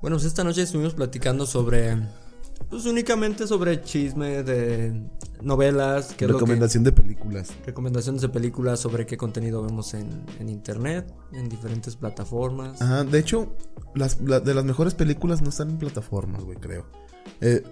[0.00, 1.96] Bueno, pues esta noche estuvimos platicando sobre.
[2.70, 5.08] Pues únicamente sobre chisme de
[5.42, 6.12] novelas.
[6.14, 7.50] que- Recomendación de películas.
[7.64, 12.80] recomendaciones de películas sobre qué contenido vemos en, en internet, en diferentes plataformas.
[12.82, 13.56] Ajá, de hecho,
[13.94, 16.86] las, la- de las mejores películas no están en plataformas, güey, creo.
[17.40, 17.62] Eh,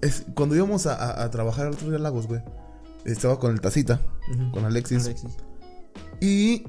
[0.00, 2.40] es, cuando íbamos a, a- a trabajar al otro día Lagos, güey,
[3.04, 4.00] estaba con el Tacita,
[4.52, 5.36] con Alexis, Alexis.
[6.20, 6.64] y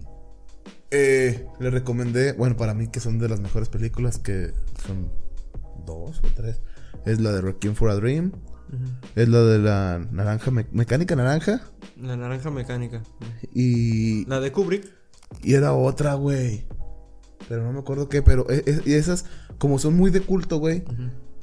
[0.91, 4.51] eh, le recomendé, bueno, para mí que son de las mejores películas, que
[4.85, 5.11] son
[5.85, 6.61] dos o tres.
[7.05, 8.31] Es la de Requiem for a Dream,
[9.15, 11.61] es la de la naranja, me- mecánica naranja,
[11.97, 13.01] La naranja mecánica.
[13.53, 14.87] y, La de Kubrick.
[15.41, 16.65] y era otra, güey.
[17.49, 19.25] Pero no me acuerdo qué, pero e- e- y esas,
[19.57, 20.83] como son muy de culto, güey,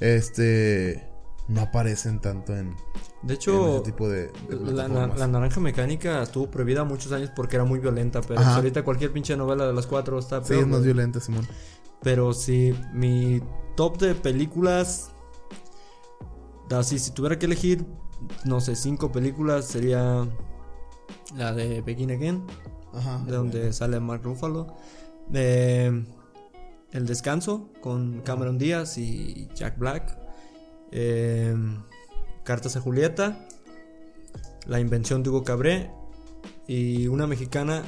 [0.01, 1.03] este,
[1.49, 2.75] no aparecen tanto en,
[3.23, 4.87] De hecho, ese tipo de, de la,
[5.27, 8.21] naranja mecánica estuvo prohibida muchos años porque era muy violenta.
[8.21, 11.21] Pero pues ahorita cualquier pinche novela de las cuatro está Sí, peor, es más violenta,
[11.21, 11.47] Simón.
[12.03, 13.43] Pero sí, mi
[13.77, 15.11] top de películas.
[16.71, 17.85] Así, si tuviera que elegir,
[18.45, 20.27] no sé, cinco películas, sería
[21.37, 22.47] la de Begin Again,
[22.93, 23.25] Ajá.
[23.27, 24.77] de donde sale Mark Ruffalo.
[25.29, 26.05] De
[26.93, 30.17] El Descanso, con Cameron Díaz y Jack Black.
[30.93, 31.55] Eh,
[32.49, 33.47] Cartas a Julieta.
[34.67, 35.91] La invención de Hugo Cabré.
[36.67, 37.83] Y una mexicana,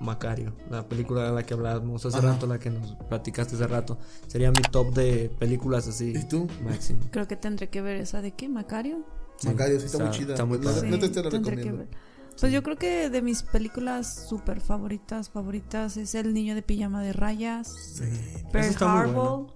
[0.00, 2.28] Macario, la película de la que hablábamos hace Ajá.
[2.28, 3.98] rato, la que nos platicaste hace rato.
[4.26, 6.14] Sería mi top de películas así.
[6.16, 6.48] ¿Y tú?
[6.64, 7.00] Máximo.
[7.10, 9.04] Creo que tendré que ver esa de qué, Macario.
[9.36, 10.32] Sí, Macario, sí está, muy chida.
[10.32, 10.88] Está muy padre.
[10.88, 11.90] neta te la tendré que recomiendo.
[11.90, 11.98] ver.
[12.40, 17.02] Pues yo creo que de mis películas súper favoritas, favoritas, es El niño de pijama
[17.02, 18.04] de rayas, Sí.
[18.50, 19.46] Pearl.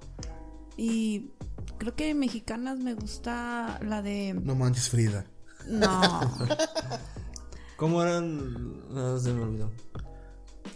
[0.77, 1.31] Y
[1.81, 4.34] creo que mexicanas me gusta la de.
[4.34, 5.25] No manches, Frida.
[5.67, 6.20] No.
[7.77, 8.75] ¿Cómo eran?
[8.95, 9.70] Ah, se me olvidó.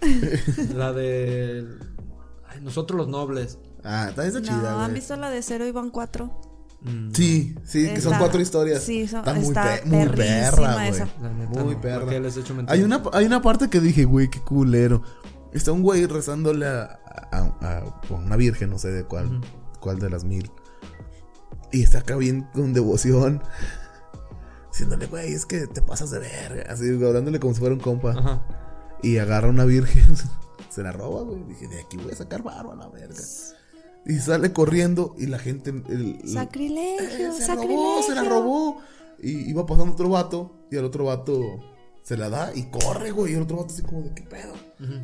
[0.75, 1.67] la de.
[2.49, 3.59] Ay, nosotros los nobles.
[3.85, 4.95] Ah, está esa no, chida, ¿han güey.
[4.95, 6.41] visto la de Cero y van cuatro?
[6.81, 8.83] Mm, Sí, sí, que son cuatro historias.
[8.83, 10.89] Sí, son- está muy, está pe- muy perra, güey.
[10.89, 11.09] esa.
[11.21, 12.11] La neta, Muy no, perra.
[12.69, 15.03] Hay una, hay una parte que dije, güey, qué culero.
[15.53, 16.99] Está un güey rezándole a,
[17.31, 19.41] a- a- a una virgen, no sé de cuál,
[19.81, 20.51] cuál de las mil.
[21.75, 23.43] Y está acá bien con devoción.
[24.71, 26.65] Diciéndole, güey, es que te pasas de verga.
[26.73, 28.11] Así, hablándole como si fuera un compa.
[28.13, 28.43] Ajá.
[29.03, 30.17] Y agarra una virgen.
[30.71, 31.43] Se la roba, güey.
[31.45, 33.21] Dije, de aquí voy a sacar barba a la verga.
[34.07, 35.71] Y sale corriendo y la gente...
[35.71, 37.77] el- el- Sacrilegio, eh, se sacrilegio.
[37.77, 38.79] robó, se la robó.
[39.23, 40.67] Y iba pasando otro vato.
[40.71, 41.41] Y al otro vato
[42.03, 43.33] se la da y corre, güey.
[43.33, 44.55] Y el otro vato así como de qué pedo.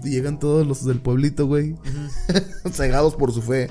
[0.04, 1.76] Y llegan todos los del pueblito, güey.
[2.72, 3.70] cegados por su fe.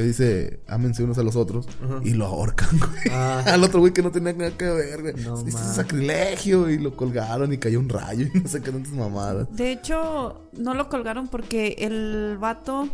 [0.00, 1.68] Que dice, ámense unos a los otros.
[1.84, 2.00] Ajá.
[2.02, 3.10] Y lo ahorcan, güey.
[3.14, 3.44] Ah.
[3.46, 5.14] Al otro güey que no tenía nada que ver, güey.
[5.22, 6.70] No Este es sacrilegio.
[6.70, 8.26] Y lo colgaron y cayó un rayo.
[8.32, 9.54] Y no sé qué tantas mamadas.
[9.54, 12.88] De hecho, no lo colgaron porque el vato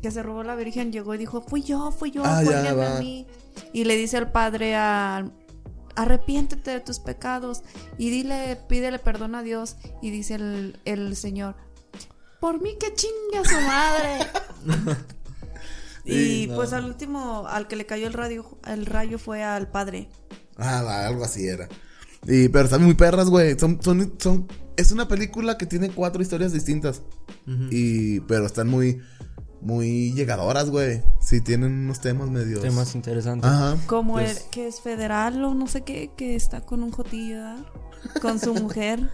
[0.00, 3.00] que se robó la virgen llegó y dijo, fui yo, fui yo, Ah, ya, a
[3.00, 3.26] mí.
[3.74, 5.30] Y le dice al padre a
[5.94, 7.62] arrepiéntete de tus pecados
[7.98, 9.76] y dile, pídele perdón a Dios.
[10.00, 11.54] Y dice el, el señor,
[12.40, 14.96] por mí que chinga su madre.
[16.06, 16.54] y no.
[16.56, 20.08] pues al último, al que le cayó el radio, el rayo fue al padre.
[20.56, 21.68] Ah, va, algo así era.
[22.26, 23.58] Y, pero están muy perras, güey.
[23.58, 27.02] Son, son, son, es una película que tiene cuatro historias distintas.
[27.70, 29.00] Y, pero están muy,
[29.60, 31.02] muy llegadoras, güey.
[31.20, 32.62] Sí, tienen unos temas medios.
[32.62, 33.48] Temas interesantes.
[33.50, 33.76] Ajá.
[33.86, 37.36] Como Pues- el que es federal o no sé qué, que está con un jotillo,
[37.36, 37.66] ¿verdad?
[38.22, 39.08] Con su mujer.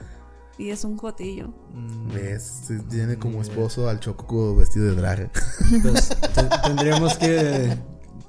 [0.58, 1.48] Y es un jotillo.
[1.72, 2.62] Mm, ¿Ves?
[2.68, 5.30] Sí, tiene como esposo al Choco vestido de drag.
[5.82, 7.76] Pues te- tendríamos que.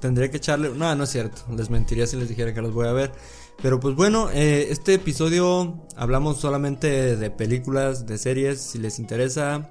[0.00, 0.70] Tendría que echarle.
[0.70, 1.42] No, no es cierto.
[1.56, 3.12] Les mentiría si les dijera que los voy a ver.
[3.62, 8.60] Pero pues bueno, eh, este episodio hablamos solamente de películas, de series.
[8.60, 9.70] Si les interesa,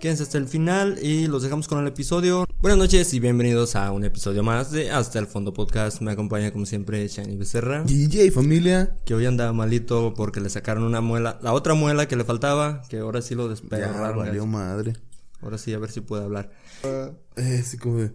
[0.00, 2.46] quédense hasta el final y los dejamos con el episodio.
[2.60, 6.00] Buenas noches y bienvenidos a un episodio más de Hasta el Fondo Podcast.
[6.00, 7.82] Me acompaña como siempre Shani Becerra.
[7.84, 8.96] DJ, familia.
[9.04, 11.38] Que hoy anda malito porque le sacaron una muela.
[11.42, 12.82] La otra muela que le faltaba.
[12.88, 14.16] Que ahora sí lo Ya despegaron.
[14.18, 14.94] valió madre.
[15.40, 16.50] Ahora sí, a ver si puede hablar.
[17.36, 18.08] Eh, sí, como.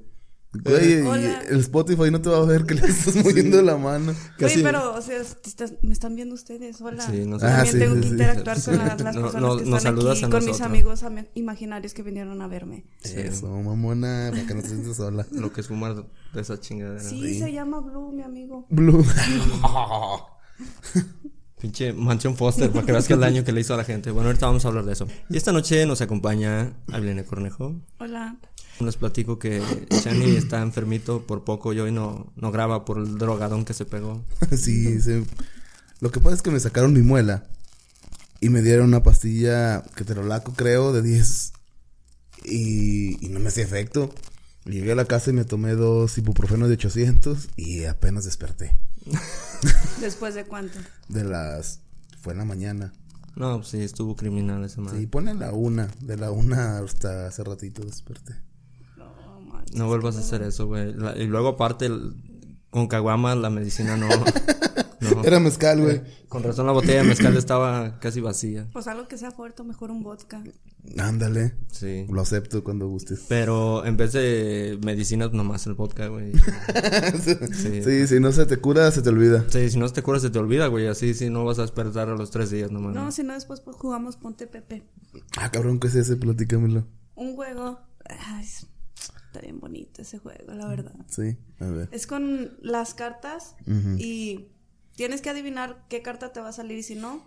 [0.53, 1.41] Güey, y Hola.
[1.49, 4.13] el Spotify no te va a ver que le estás moviendo la mano.
[4.37, 7.03] Casi- Güey, pero, o sea, estás- me están viendo ustedes, hola.
[7.09, 7.47] Sí, no sé.
[7.47, 8.11] También Ah, sí, tengo sí, que sí.
[8.13, 10.61] interactuar con las, las No- personas no- que nos están saludas aquí, a con mis
[10.61, 12.85] amigos ami- imaginarios que vinieron a verme.
[13.03, 15.25] Eso, mamona, para que no te sientas sola.
[15.31, 15.95] Lo que es fumar
[16.33, 16.99] de esa chingadera.
[17.03, 18.67] Sí, se llama Blue, mi amigo.
[18.69, 19.03] Blue.
[21.59, 24.11] Pinche Mansión Foster, para que veas que el daño que le hizo a la gente.
[24.11, 25.07] Bueno, ahorita vamos a hablar de eso.
[25.29, 27.75] Y esta noche nos acompaña Abilene Cornejo.
[27.99, 28.35] Hola.
[28.79, 29.61] Les platico que
[29.91, 33.85] Shani está enfermito por poco y hoy no, no graba por el drogadón que se
[33.85, 34.23] pegó.
[34.57, 35.25] sí, se-
[35.99, 37.45] lo que pasa es que me sacaron mi muela
[38.41, 41.53] y me dieron una pastilla que te lo laco, creo, de 10.
[42.45, 44.13] Y, y no me hacía efecto.
[44.65, 48.77] Llegué a la casa y me tomé dos ibuprofenos de 800 y apenas desperté.
[50.01, 50.77] ¿Después de cuánto?
[51.09, 51.79] De las...
[52.21, 52.93] Fue en la mañana.
[53.35, 54.99] No, pues sí, estuvo criminal esa madre.
[54.99, 55.89] Sí, pone la una.
[56.01, 58.35] De la una hasta hace ratito desperté.
[59.75, 60.93] No, vuelvas a hacer eso, güey.
[60.93, 62.13] La- Y luego aparte, el-
[62.69, 64.07] con caguama la medicina no...
[65.01, 65.23] no.
[65.23, 66.01] Era mezcal, güey.
[66.27, 68.67] Con razón la botella de mezcal estaba casi vacía.
[68.73, 70.43] Pues algo que sea fuerte, mejor un vodka.
[70.97, 71.53] Ándale.
[71.71, 72.05] Sí.
[72.09, 73.23] Lo acepto cuando gustes.
[73.29, 76.31] Pero en vez de medicinas, nomás el vodka, güey.
[77.53, 77.83] Sí.
[77.83, 79.45] Sí, si no se te cura, se te olvida.
[79.49, 80.87] Sí, si no te curas se te olvida, güey.
[80.87, 82.95] Así sí no vas a despertar a los tres días nomás.
[82.95, 84.83] No, si no, después pues, jugamos Ponte Pepe.
[85.37, 86.15] Ah, cabrón, ¿qué es ese?
[86.17, 86.87] Platícamelo.
[87.15, 87.79] Un juego.
[88.09, 88.45] Ay,
[89.33, 90.93] está bien bonito ese juego, la verdad.
[91.09, 91.89] Sí, a ver.
[91.91, 93.55] Es con las cartas
[93.97, 94.47] y
[94.95, 97.23] tienes que adivinar qué carta te va a salir y si no.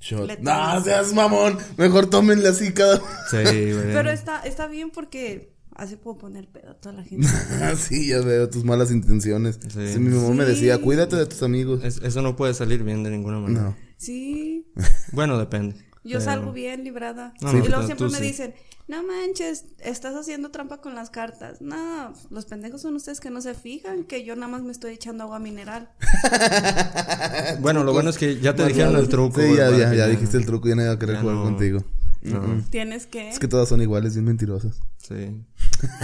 [0.00, 0.38] Shot.
[0.40, 1.58] No, seas mamón.
[1.76, 2.96] Mejor tómenle así cada.
[3.30, 3.92] Sí, güey.
[3.92, 7.28] Pero está, está bien porque así puedo poner pedo a toda la gente.
[7.76, 9.58] sí, ya veo tus malas intenciones.
[9.68, 9.92] Sí.
[9.92, 11.84] Sí, mi mamá me decía, cuídate de tus amigos.
[11.84, 13.62] Es- eso no puede salir bien de ninguna manera.
[13.64, 13.76] No.
[13.98, 14.66] Sí,
[15.12, 15.76] Bueno, depende.
[16.04, 17.34] yo Pero- salgo bien librada.
[17.42, 18.22] No, y no, luego siempre me sí.
[18.24, 18.54] dicen,
[18.90, 21.60] no manches, estás haciendo trampa con las cartas.
[21.60, 24.94] No, los pendejos son ustedes que no se fijan que yo nada más me estoy
[24.94, 25.88] echando agua mineral.
[27.60, 29.40] Bueno, lo bueno es que ya te dijeron el truco.
[29.40, 31.42] Sí, ya, ya, ya dijiste el truco, ya nadie va a querer Ya jugar no.
[31.44, 31.84] contigo.
[32.22, 34.80] No, Tienes que, Es que todas son iguales, bien mentirosas.
[34.98, 35.42] sí.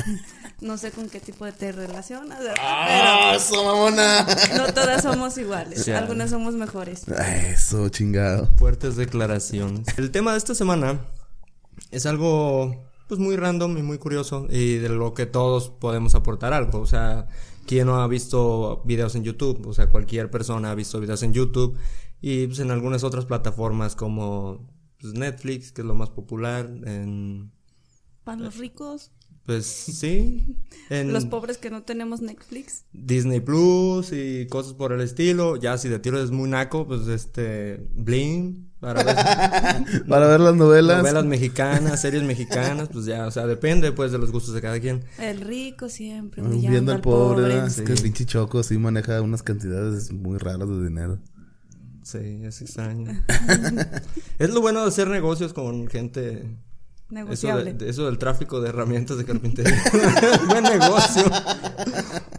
[0.60, 2.54] no sé con qué tipo de te relacionas, ¿verdad?
[2.60, 4.26] ¡Ah, eso, mamona!
[4.56, 7.02] No todas somos iguales, algunas somos mejores.
[7.08, 8.48] Eso, chingado.
[8.56, 9.86] Fuertes declaraciones.
[9.98, 11.00] El tema de esta semana
[11.90, 16.52] es algo pues muy random y muy curioso y de lo que todos podemos aportar
[16.52, 16.80] algo.
[16.80, 17.28] O sea,
[17.66, 19.66] ¿quién no ha visto videos en YouTube?
[19.66, 21.78] O sea, cualquier persona ha visto videos en YouTube
[22.20, 24.66] y pues, en algunas otras plataformas como
[25.00, 26.66] pues, Netflix, que es lo más popular.
[26.84, 27.52] En,
[28.38, 29.12] los ricos,
[29.46, 30.44] pues sí.
[30.88, 32.84] En los pobres que no tenemos Netflix.
[32.92, 35.56] Disney Plus y cosas por el estilo.
[35.56, 39.16] Ya si de tiro es muy naco, pues este Bling para ver
[40.08, 40.98] Para ver las novelas.
[40.98, 44.78] novelas mexicanas, series mexicanas, pues ya, o sea, depende pues de los gustos de cada
[44.78, 45.02] quien.
[45.18, 47.66] El rico siempre Ah, Viendo al pobre.
[47.66, 51.18] Es que el pinche Choco sí maneja unas cantidades muy raras de dinero.
[52.04, 53.24] Sí, es extraño.
[54.38, 56.46] es lo bueno de hacer negocios con gente.
[57.08, 57.72] Eso, de- Negociable.
[57.74, 59.80] de- eso del tráfico de herramientas de carpintería.
[60.48, 61.22] Buen negocio.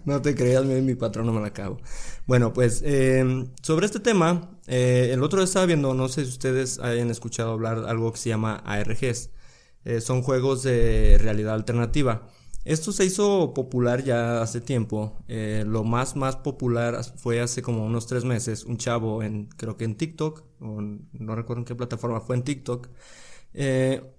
[0.06, 1.78] No te creas, mi, mi patrón no me la acabo.
[2.26, 6.30] Bueno, pues eh, sobre este tema, eh, el otro día estaba viendo, no sé si
[6.32, 9.30] ustedes hayan escuchado hablar algo que se llama ARGs.
[9.86, 12.28] Eh, son juegos de realidad alternativa.
[12.66, 15.24] Esto se hizo popular ya hace tiempo.
[15.30, 18.66] Eh, lo más más popular fue hace como unos tres meses.
[18.66, 22.44] Un chavo en, creo que en TikTok, o no recuerdo en qué plataforma, fue en
[22.44, 22.90] TikTok.
[23.54, 24.14] Eh,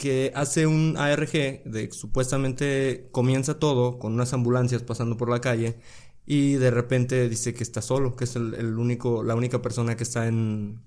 [0.00, 5.42] que hace un ARG de que supuestamente comienza todo con unas ambulancias pasando por la
[5.42, 5.78] calle
[6.24, 9.96] y de repente dice que está solo, que es el, el único, la única persona
[9.98, 10.80] que está en,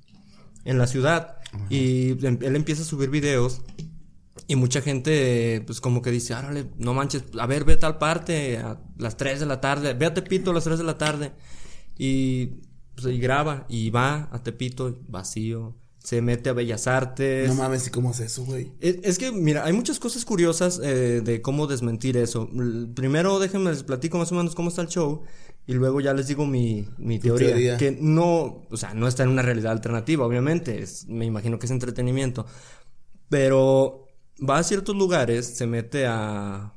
[0.65, 1.37] en la ciudad.
[1.69, 3.61] Y em- él empieza a subir videos
[4.47, 7.99] y mucha gente pues como que dice, árale, no manches, a ver, ve a tal
[7.99, 10.97] parte a las 3 de la tarde, ve a Tepito a las 3 de la
[10.97, 11.33] tarde
[11.99, 12.47] y,
[12.95, 17.47] pues, y graba y va a Tepito vacío, se mete a Bellas Artes.
[17.47, 18.73] No mames, ¿y cómo es eso, güey?
[18.81, 22.49] Es, es que, mira, hay muchas cosas curiosas eh, de cómo desmentir eso.
[22.93, 25.23] Primero, déjenme les platico más o menos cómo está el show
[25.65, 27.77] y luego ya les digo mi, mi teoría.
[27.77, 30.83] Que no, o sea, no está en una realidad alternativa, obviamente.
[30.83, 32.45] Es, me imagino que es entretenimiento.
[33.29, 34.07] Pero
[34.37, 36.73] va a ciertos lugares, se mete a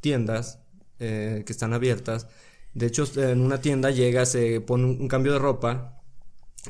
[0.00, 0.58] tiendas
[0.98, 2.28] eh, que están abiertas.
[2.72, 6.00] De hecho, en una tienda llega, se pone un, un cambio de ropa,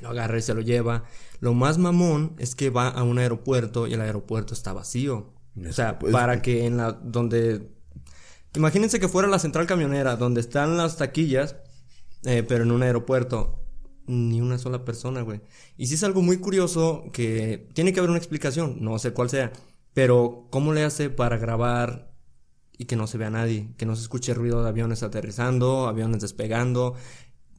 [0.02, 1.04] lo agarra y se lo lleva.
[1.40, 5.32] Lo más mamón es que va a un aeropuerto y el aeropuerto está vacío.
[5.68, 7.70] O sea, Pues- para que en la donde
[8.54, 11.56] imagínense que fuera la central camionera donde están las taquillas,
[12.24, 13.56] eh, pero en un aeropuerto
[14.06, 15.40] ni una sola persona, güey.
[15.76, 19.30] Y sí es algo muy curioso que tiene que haber una explicación, no sé cuál
[19.30, 19.52] sea,
[19.94, 22.12] pero cómo le hace para grabar
[22.76, 26.22] y que no se vea nadie, que no se escuche ruido de aviones aterrizando, aviones
[26.22, 26.94] despegando,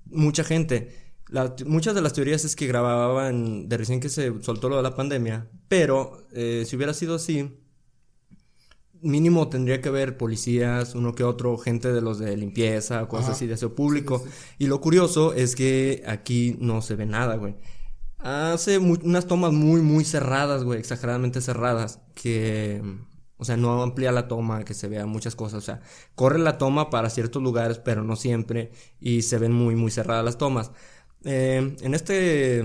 [0.05, 1.00] mucha gente.
[1.31, 4.83] La- muchas de las teorías es que grababan de recién que se soltó lo de
[4.83, 7.57] la pandemia, pero eh, si hubiera sido así,
[9.01, 13.33] mínimo tendría que haber policías, uno que otro, gente de los de limpieza, cosas Ajá.
[13.35, 14.23] así de aseo público.
[14.59, 17.55] Y lo curioso es que aquí no se ve nada, güey.
[18.19, 22.83] Hace unas tomas muy, muy cerradas, güey, exageradamente cerradas, que,
[23.37, 25.81] o sea, no amplía la toma, que se vean muchas cosas, o sea,
[26.13, 30.23] corre la toma para ciertos lugares, pero no siempre, y se ven muy, muy cerradas
[30.25, 30.71] las tomas.
[31.23, 32.63] Eh, en este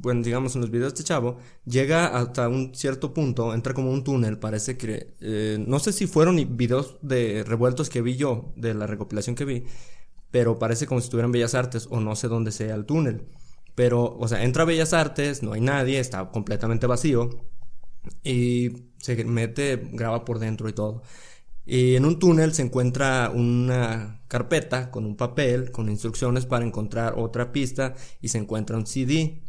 [0.00, 3.90] bueno, digamos en los videos de este chavo, llega hasta un cierto punto, entra como
[3.90, 8.52] un túnel, parece que, eh, no sé si fueron videos de revueltos que vi yo,
[8.56, 9.64] de la recopilación que vi,
[10.30, 13.26] pero parece como si estuvieran Bellas Artes o no sé dónde sea el túnel.
[13.74, 17.30] Pero, o sea, entra Bellas Artes, no hay nadie, está completamente vacío
[18.24, 21.02] y se mete, graba por dentro y todo.
[21.70, 27.16] Y en un túnel se encuentra una carpeta con un papel, con instrucciones para encontrar
[27.18, 29.42] otra pista y se encuentra un CD.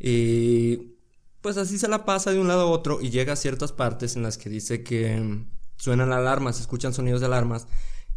[0.00, 0.96] Y
[1.40, 4.16] pues así se la pasa de un lado a otro y llega a ciertas partes
[4.16, 7.68] en las que dice que mm, suenan alarmas, se escuchan sonidos de alarmas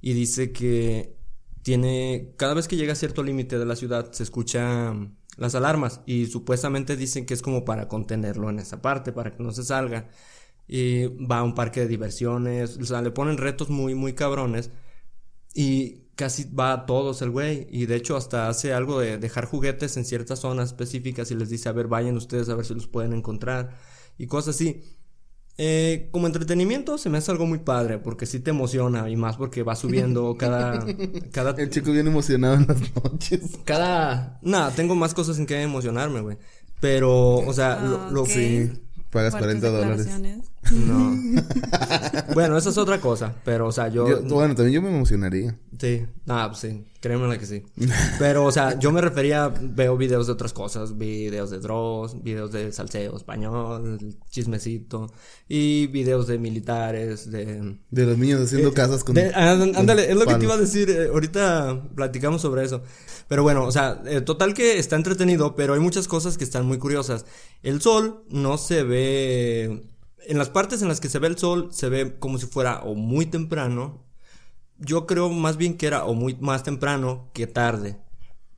[0.01, 1.15] y dice que
[1.61, 6.01] tiene, cada vez que llega a cierto límite de la ciudad se escuchan las alarmas
[6.07, 9.63] y supuestamente dicen que es como para contenerlo en esa parte, para que no se
[9.63, 10.09] salga.
[10.75, 14.71] Y va a un parque de diversiones, o sea, le ponen retos muy, muy cabrones.
[15.53, 17.67] Y casi va a todos el güey.
[17.69, 21.49] Y de hecho hasta hace algo de dejar juguetes en ciertas zonas específicas y les
[21.49, 23.77] dice, a ver, vayan ustedes a ver si los pueden encontrar.
[24.17, 24.81] Y cosas así.
[25.59, 29.37] Eh, como entretenimiento se me hace algo muy padre porque sí te emociona y más
[29.37, 30.83] porque va subiendo cada...
[31.31, 33.59] cada El chico bien emocionado en las noches.
[33.63, 34.39] cada...
[34.41, 36.37] Nada, tengo más cosas en que emocionarme, güey.
[36.79, 38.09] Pero, o sea, lo...
[38.09, 38.29] lo- Ok.
[38.29, 38.71] Sí.
[39.11, 40.07] Pagas Fuertes 40 dólares.
[40.71, 41.15] No.
[42.33, 43.35] bueno, esa es otra cosa.
[43.43, 44.07] Pero, o sea, yo...
[44.07, 45.57] Yo- bueno, también yo me emocionaría.
[45.79, 47.63] Sí, nada, pues sí, créeme que sí.
[48.19, 52.51] Pero, o sea, yo me refería, veo videos de otras cosas, videos de Dross, videos
[52.51, 53.97] de salseo español,
[54.29, 55.11] chismecito,
[55.49, 57.77] y videos de militares, de...
[57.89, 59.15] De los niños haciendo Eh, casas con.
[59.15, 62.63] de- ah, con ándale, es lo que te iba a decir, eh, ahorita platicamos sobre
[62.63, 62.83] eso.
[63.27, 66.65] Pero bueno, o sea, eh, total que está entretenido, pero hay muchas cosas que están
[66.65, 67.25] muy curiosas.
[67.63, 69.89] El sol no se ve...
[70.25, 72.81] En las partes en las que se ve el sol, se ve como si fuera
[72.83, 74.03] o muy temprano.
[74.79, 77.97] Yo creo más bien que era o muy más temprano que tarde.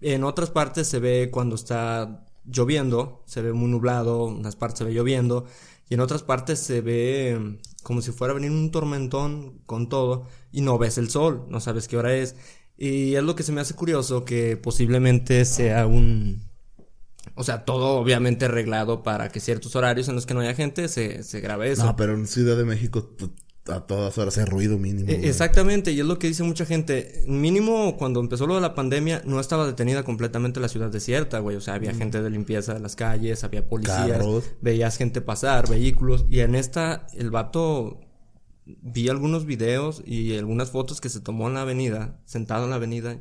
[0.01, 4.79] En otras partes se ve cuando está lloviendo, se ve muy nublado, en unas partes
[4.79, 5.45] se ve lloviendo,
[5.89, 9.89] y en otras partes se ve eh, como si fuera a venir un tormentón con
[9.89, 12.35] todo, y no ves el sol, no sabes qué hora es.
[12.77, 16.43] Y es lo que se me hace curioso, que posiblemente sea un...
[17.35, 20.87] O sea, todo obviamente arreglado para que ciertos horarios en los que no haya gente
[20.87, 21.85] se, se grabe eso.
[21.85, 23.29] No, pero en Ciudad de México t-
[23.67, 25.07] a todas horas hay ruido mínimo.
[25.07, 25.27] Güey.
[25.27, 27.23] Exactamente, y es lo que dice mucha gente.
[27.27, 31.57] Mínimo cuando empezó lo de la pandemia, no estaba detenida completamente la ciudad desierta, güey.
[31.57, 34.43] O sea, había gente de limpieza de las calles, había policías, Carros.
[34.61, 36.25] veías gente pasar, vehículos.
[36.29, 37.99] Y en esta, el vato.
[38.67, 42.77] Vi algunos videos y algunas fotos que se tomó en la avenida, sentado en la
[42.77, 43.17] avenida,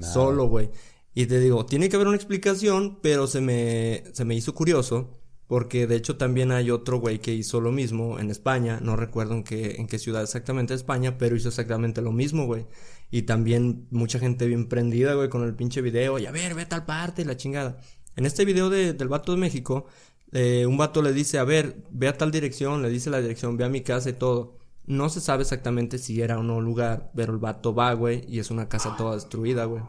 [0.00, 0.70] solo, güey.
[1.14, 5.14] Y te digo, tiene que haber una explicación, pero se me, se me hizo curioso.
[5.46, 8.80] Porque de hecho también hay otro güey que hizo lo mismo en España.
[8.82, 12.66] No recuerdo en qué, en qué ciudad exactamente España, pero hizo exactamente lo mismo, güey.
[13.10, 16.18] Y también mucha gente bien prendida, güey, con el pinche video.
[16.18, 17.80] Y a ver, ve a tal parte, la chingada.
[18.14, 19.86] En este video de- del vato de México,
[20.32, 23.56] eh, un vato le dice, a ver, ve a tal dirección, le dice la dirección,
[23.56, 24.58] ve a mi casa y todo.
[24.88, 28.38] No se sabe exactamente si era o no lugar, pero el vato va, güey, y
[28.38, 29.82] es una casa toda destruida, güey.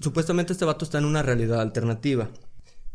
[0.00, 2.28] Supuestamente este vato está en una realidad alternativa.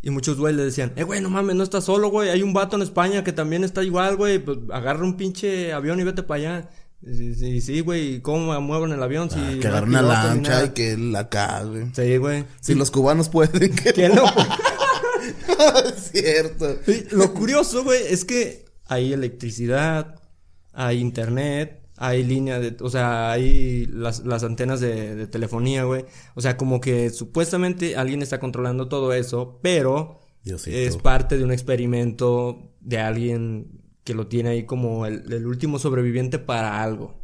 [0.01, 2.29] Y muchos güey le decían, eh, güey, no mames, no estás solo, güey.
[2.29, 4.39] Hay un vato en España que también está igual, güey.
[4.39, 6.69] Pues agarra un pinche avión y vete para allá.
[7.01, 9.29] Y sí, sí, güey, ¿cómo me muevo en el avión?
[9.29, 11.85] Si Ah, no que agarrar una lancha nada?" y que acá, güey.
[11.93, 12.43] Sí, güey.
[12.59, 14.25] Si los cubanos pueden, que Que no.
[15.85, 16.77] es cierto.
[16.85, 20.19] Sí, Lo curioso, güey, es que hay electricidad,
[20.77, 26.05] hay internet, hay línea de, o sea, hay las, las antenas de, de telefonía, güey.
[26.35, 30.77] O sea, como que supuestamente alguien está controlando todo eso, pero Diosito.
[30.77, 35.79] es parte de un experimento de alguien que lo tiene ahí como el, el último
[35.79, 37.23] sobreviviente para algo.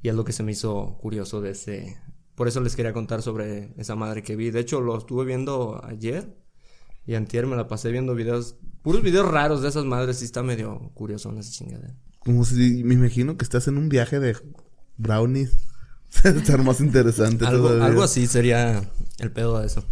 [0.00, 1.98] Y es lo que se me hizo curioso de ese.
[2.36, 4.52] Por eso les quería contar sobre esa madre que vi.
[4.52, 6.36] De hecho, lo estuve viendo ayer.
[7.04, 8.54] Y antier me la pasé viendo videos.
[8.82, 10.18] Puros videos raros de esas madres.
[10.18, 11.96] Sí está medio curioso en esa chingadera.
[12.24, 14.36] Como si me imagino que estás en un viaje de
[14.96, 15.52] brownies.
[16.24, 17.86] Estar más interesante Algo, todavía.
[17.86, 18.82] algo así sería
[19.18, 19.84] el pedo de eso.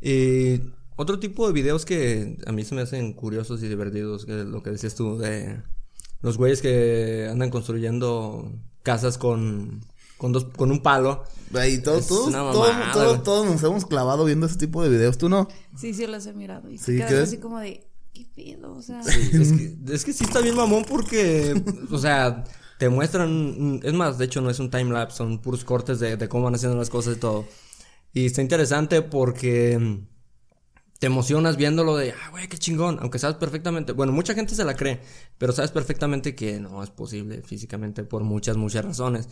[0.00, 0.60] Y
[0.96, 4.46] otro tipo de videos que a mí se me hacen curiosos y divertidos, que es
[4.46, 5.60] lo que decías tú, de
[6.22, 9.80] los güeyes que andan construyendo casas con,
[10.16, 11.24] con, dos, con un palo.
[11.54, 13.22] Es todos, todos, todos, güey.
[13.22, 15.18] todos nos hemos clavado viendo ese tipo de videos.
[15.18, 15.48] ¿Tú no?
[15.76, 16.70] Sí, sí, los he mirado.
[16.70, 18.74] Y Sí, quedas así como de, ¿qué pedo?
[18.74, 22.44] O sea, Es que, es que sí está bien mamón porque, o sea,
[22.78, 26.28] te muestran, es más, de hecho no es un timelapse, son puros cortes de, de
[26.28, 27.46] cómo van haciendo las cosas y todo.
[28.12, 30.06] Y está interesante porque
[31.04, 34.64] te emocionas viéndolo de, ah, güey, qué chingón, aunque sabes perfectamente, bueno, mucha gente se
[34.64, 35.02] la cree,
[35.36, 39.28] pero sabes perfectamente que no es posible físicamente por muchas, muchas razones.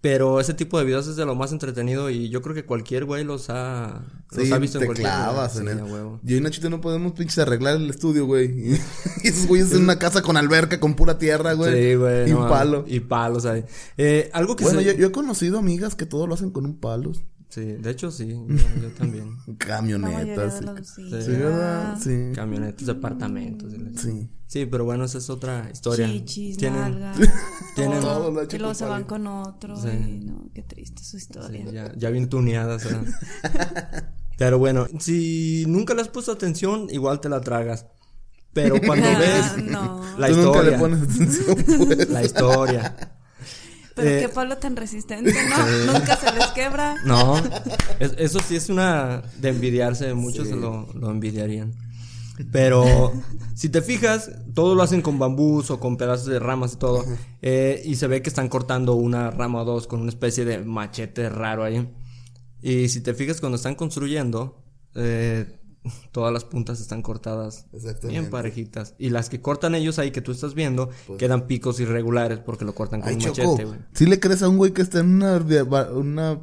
[0.00, 3.04] Pero ese tipo de videos es de lo más entretenido y yo creo que cualquier
[3.04, 4.02] güey los ha,
[4.32, 6.38] los Sí, ha visto te en cualquier clavas en Sí, él.
[6.38, 8.72] y Nachito no podemos pinches arreglar el estudio, güey.
[9.22, 11.72] Y esos güeyes en una casa con alberca, con pura tierra, güey.
[11.72, 12.28] Sí, güey.
[12.28, 12.84] Y no un palo.
[12.88, 13.64] Y palos ahí.
[13.96, 14.86] Eh, algo que Bueno, se...
[14.86, 17.12] yo, yo he conocido amigas que todo lo hacen con un palo.
[17.52, 19.36] Sí, de hecho sí, yo, yo también.
[19.58, 20.54] Camionetas.
[20.54, 21.22] de Sí, los sí.
[21.26, 21.98] Sí, ¿verdad?
[22.02, 22.32] Sí.
[22.34, 23.72] Camionetas, departamentos.
[24.00, 24.30] Sí.
[24.46, 26.06] Sí, pero bueno, esa es otra historia.
[26.08, 27.18] Chichis, Tienen- nalgas,
[27.76, 28.32] tienen- todo.
[28.32, 29.76] Todo y luego con se van con otro.
[29.76, 29.88] Sí.
[29.88, 31.64] y no, qué triste su Sí, historia.
[31.70, 32.86] ya, ya bien tuneadas.
[34.38, 37.86] Pero bueno, si nunca le has puesto atención, igual te la tragas.
[38.54, 40.02] Pero cuando ves no.
[40.18, 42.08] la Tú nunca le historia, pones atención, pues.
[42.10, 42.96] la historia.
[44.02, 45.92] Pero Eh, qué palo tan resistente, ¿no?
[45.92, 46.96] Nunca se les quebra.
[47.04, 47.36] No,
[47.98, 51.72] es- eso sí es una de envidiarse, muchos lo, lo envidiarían.
[52.50, 53.12] Pero
[53.54, 57.04] si te fijas, todo lo hacen con bambús o con pedazos de ramas y todo.
[57.42, 60.58] eh, y se ve que están cortando una rama o dos con una especie de
[60.58, 61.88] machete raro ahí.
[62.62, 64.62] Y si te fijas, cuando están construyendo,
[64.94, 65.58] eh,
[66.12, 67.66] todas las puntas están cortadas
[68.04, 68.94] bien parejitas.
[68.98, 72.74] Y las que cortan ellos ahí que tú estás viendo, quedan picos irregulares porque lo
[72.74, 73.42] cortan con Ay, un Choco.
[73.52, 73.78] machete, güey.
[73.94, 75.36] ¿Sí le crees a un güey que está en una,
[75.92, 76.40] una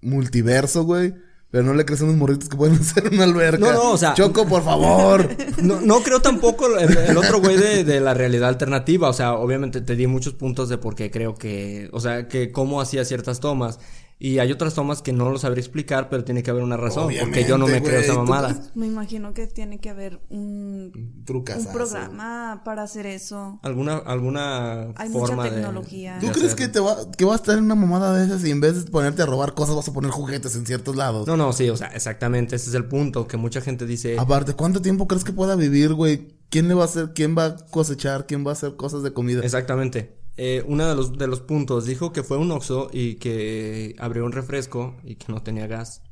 [0.00, 1.14] multiverso, güey?
[1.50, 3.58] Pero no le crees a unos morritos que pueden hacer una alberca.
[3.58, 5.28] No, no, o sea- Choco, por favor.
[5.62, 9.08] No, no creo tampoco el, el otro güey de, de la realidad alternativa.
[9.08, 11.88] O sea, obviamente te di muchos puntos de por qué creo que.
[11.92, 13.80] O sea, que cómo hacía ciertas tomas.
[14.20, 17.12] Y hay otras tomas que no lo sabría explicar, pero tiene que haber una razón.
[17.20, 18.60] porque yo no me creo esa tú- mamada.
[18.74, 21.58] Me imagino que tiene que haber un, Trucas.
[21.64, 23.60] un programa para hacer eso.
[23.62, 26.16] Alguna, alguna Hay mucha forma de- tecnología.
[26.20, 26.66] ¿Tú de crees hacerlo.
[26.66, 28.84] que te va, que va a estar en una mamada de esas y en vez
[28.84, 31.28] de ponerte a robar cosas vas a poner juguetes en ciertos lados?
[31.28, 32.56] No, no, sí, o sea, exactamente.
[32.56, 33.28] Ese es el punto.
[33.28, 34.18] Que mucha gente dice.
[34.18, 36.36] Aparte, ¿cuánto tiempo crees que pueda vivir, güey?
[36.50, 39.12] ¿Quién le va a hacer, quién va a cosechar, quién va a hacer cosas de
[39.12, 39.42] comida?
[39.44, 40.17] Exactamente.
[40.40, 44.24] Eh, uno de los, de los puntos dijo que fue un Oxxo y que abrió
[44.24, 46.02] un refresco y que no tenía gas.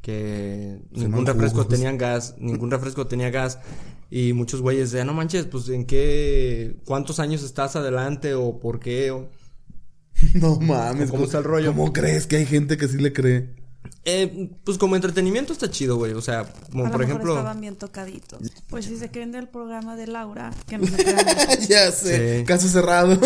[0.00, 3.60] Que ningún refresco tenía gas, ningún refresco tenía gas.
[4.10, 8.80] Y muchos güeyes decían, no manches, pues en qué, cuántos años estás adelante o por
[8.80, 9.12] qué.
[9.12, 9.30] O...
[10.34, 11.12] No mames.
[11.12, 11.68] ¿Cómo está el rollo?
[11.68, 13.54] ¿Cómo crees que hay gente que sí le cree?
[14.04, 16.12] Eh, pues como entretenimiento está chido, güey.
[16.14, 17.32] O sea, como a por lo mejor ejemplo.
[17.34, 18.40] estaban bien tocaditos.
[18.68, 22.38] Pues si se creen del programa de Laura, que no se ya sé.
[22.40, 22.44] Sí.
[22.44, 23.18] Caso cerrado.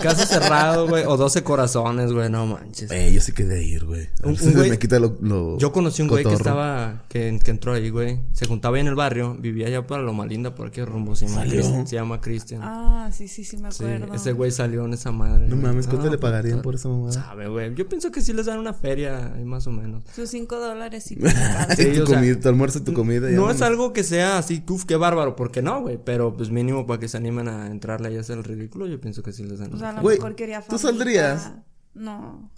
[0.00, 1.04] Caso cerrado, güey.
[1.06, 2.30] O 12 corazones, güey.
[2.30, 2.90] No manches.
[2.92, 4.08] Eh, yo sí quería ir, güey.
[4.22, 7.90] Güey- me quita lo, lo Yo conocí un güey que estaba, que, que entró ahí,
[7.90, 8.20] güey.
[8.32, 11.16] Se juntaba ahí en el barrio, vivía allá para Loma Linda, por aquí rumbo.
[11.16, 11.60] Se llama, ¿Salió?
[11.62, 12.60] Cristian- se llama Cristian.
[12.62, 14.14] Ah, sí, sí, sí, me Sí, acuerdo.
[14.14, 15.46] ese güey salió en esa madre.
[15.48, 15.66] No güey.
[15.68, 16.62] mames, ¿cuánto No, le pagarían puta.
[16.62, 17.12] por esa mamada?
[17.12, 17.74] Sabe, güey.
[17.74, 19.91] Yo pienso que sí les dan una feria, ahí más o menos.
[20.14, 21.16] Sus cinco dólares y
[21.76, 23.28] Sí, tu o sea, comida, tu almuerzo y tu comida.
[23.30, 25.98] No es algo que sea así, uf, qué bárbaro, porque no, güey.
[26.02, 29.22] Pero pues mínimo para que se animen a entrarle y hacer el ridículo, yo pienso
[29.22, 29.74] que sí les dan.
[29.74, 31.52] O sea, a lo mejor quería ¿tú saldrías?
[31.94, 32.50] No.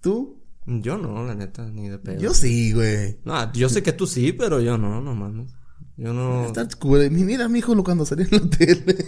[0.00, 0.42] ¿Tú?
[0.66, 2.20] Yo no, la neta, ni de pedo.
[2.20, 3.18] Yo sí, güey.
[3.24, 5.57] No, yo sé que tú sí, pero yo no, no mames.
[5.98, 6.46] Yo no.
[6.46, 7.10] Está güey.
[7.10, 9.04] Mira, mi hijo lo cuando salía en la tele.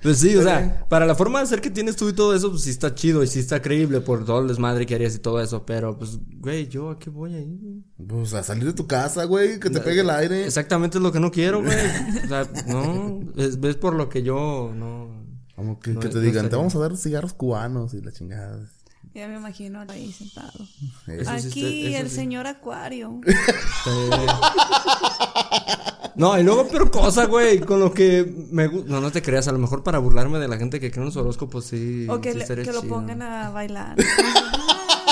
[0.00, 2.50] Pues sí, o sea, para la forma de ser que tienes tú y todo eso,
[2.50, 5.18] pues sí está chido y sí está creíble por todo el desmadre que harías y
[5.18, 7.58] todo eso, pero pues, güey, ¿yo a qué voy ahí?
[7.60, 7.82] güey?
[8.06, 10.46] Pues a salir de tu casa, güey, que te pegue el aire.
[10.46, 11.76] Exactamente es lo que no quiero, güey.
[12.24, 15.26] O sea, no, es, es por lo que yo no...
[15.56, 18.12] Como que, No, que te no digan, te vamos a dar cigarros cubanos y la
[18.12, 18.64] chingada.
[19.18, 20.52] Ya me imagino ahí sentado.
[21.06, 22.14] Eso sí Aquí está- el sí.
[22.16, 23.20] señor Acuario.
[26.14, 28.90] No, y luego peor cosa, güey, con lo que me gusta...
[28.90, 31.06] No, no te creas, a lo mejor para burlarme de la gente que cree en
[31.06, 32.08] los horóscopos, sí.
[32.10, 33.94] o que, sí le- estaría que lo pongan a bailar.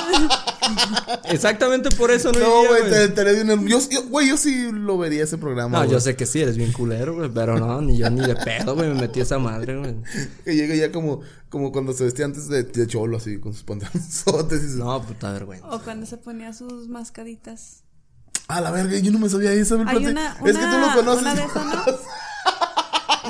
[1.24, 4.36] Exactamente por eso no No, güey, te, te le di una- yo, yo- güey, yo
[4.36, 5.78] sí lo vería ese programa.
[5.78, 5.90] No, güey.
[5.92, 8.74] yo sé que sí, eres bien culero, güey, pero no, ni yo ni de pedo,
[8.74, 9.96] güey, me metí a esa madre, güey.
[10.44, 13.62] Que llega ya como, como cuando se vestía antes de, de cholo, así, con sus
[13.64, 15.66] pantalones y No, puta vergüenza.
[15.68, 17.82] o cuando se ponía sus mascaditas.
[18.48, 19.74] A la verga, yo no me sabía eso.
[19.86, 21.22] Hay plati- una, es que tú una- lo conoces.
[21.22, 21.82] una de esas, ¿no?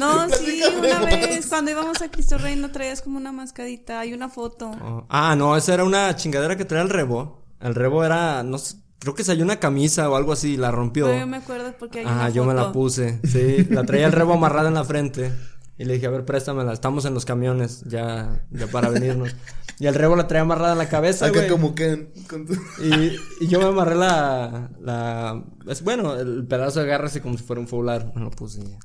[0.00, 4.12] No, sí, una vez, cuando íbamos a Cristo Rey no traías como una mascadita, hay
[4.12, 4.70] una foto.
[4.82, 7.42] Oh, Ah, no, esa era una chingadera que traía el rebo.
[7.60, 10.70] El rebo era, no sé, creo que salió una camisa o algo así y la
[10.70, 11.06] rompió.
[11.06, 13.20] Pero yo me acuerdo porque hay una yo me la puse.
[13.24, 15.32] Sí, la traía el rebo amarrada en la frente.
[15.78, 16.72] Y le dije, a ver, préstamela.
[16.72, 19.36] Estamos en los camiones ya, ya para venirnos.
[19.78, 21.50] Y el rebo la traía amarrada en la cabeza, Acá güey.
[21.50, 25.44] como con tu- Y, y yo me amarré la, la...
[25.68, 28.10] Es bueno, el pedazo de agarre así como si fuera un foular.
[28.14, 28.60] Me lo puse.
[28.64, 28.78] ya.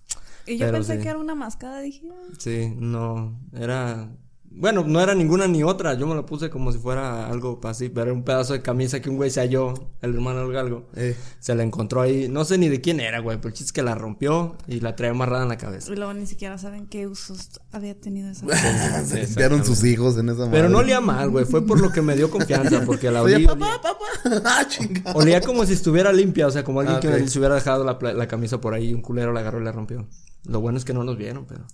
[0.48, 1.04] Y yo Pero pensé sí.
[1.04, 4.10] que era una mascada, dije, ah, Sí, no, era...
[4.54, 5.94] Bueno, no era ninguna ni otra.
[5.94, 7.88] Yo me lo puse como si fuera algo así.
[7.88, 10.90] Pero era un pedazo de camisa que un güey se halló, el hermano del galgo.
[10.94, 11.16] Eh.
[11.40, 12.28] Se la encontró ahí.
[12.28, 13.38] No sé ni de quién era, güey.
[13.38, 15.94] Pero el chiste es que la rompió y la traía amarrada en la cabeza.
[15.94, 18.46] Y luego ni siquiera saben qué usos había tenido esa.
[19.06, 20.52] Se limpiaron sus hijos en esa madre.
[20.52, 21.46] Pero no olía mal, güey.
[21.46, 22.84] Fue por lo que me dio confianza.
[22.86, 23.48] Porque la Oye, olí.
[23.48, 24.06] papá, papá.
[24.44, 25.14] ah, chingada.
[25.14, 27.98] Olía como si estuviera limpia, o sea, como alguien Ah, que se hubiera dejado la,
[28.14, 30.06] la camisa por ahí y un culero la agarró y la rompió.
[30.46, 31.66] Lo bueno es que no nos vieron, pero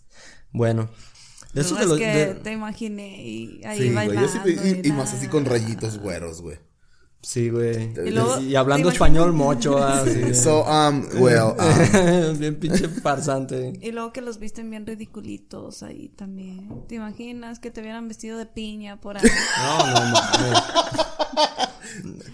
[0.51, 0.89] bueno.
[1.53, 4.13] De No, eso es de los- que de- te imaginé y ahí Sí, güey.
[4.13, 4.39] Yo sí
[4.83, 6.59] y, y más así con rayitos güeros, güey.
[7.21, 7.93] Sí, güey.
[8.47, 10.09] Y hablando ¿te español mocho, así.
[10.13, 11.57] de- So, um, well, um,
[12.39, 13.73] Bien pinche farsante.
[13.81, 16.83] Y luego que los visten bien ridiculitos ahí también.
[16.87, 19.23] ¿Te imaginas que te hubieran vestido de piña por ahí?
[19.57, 20.19] No, no, no.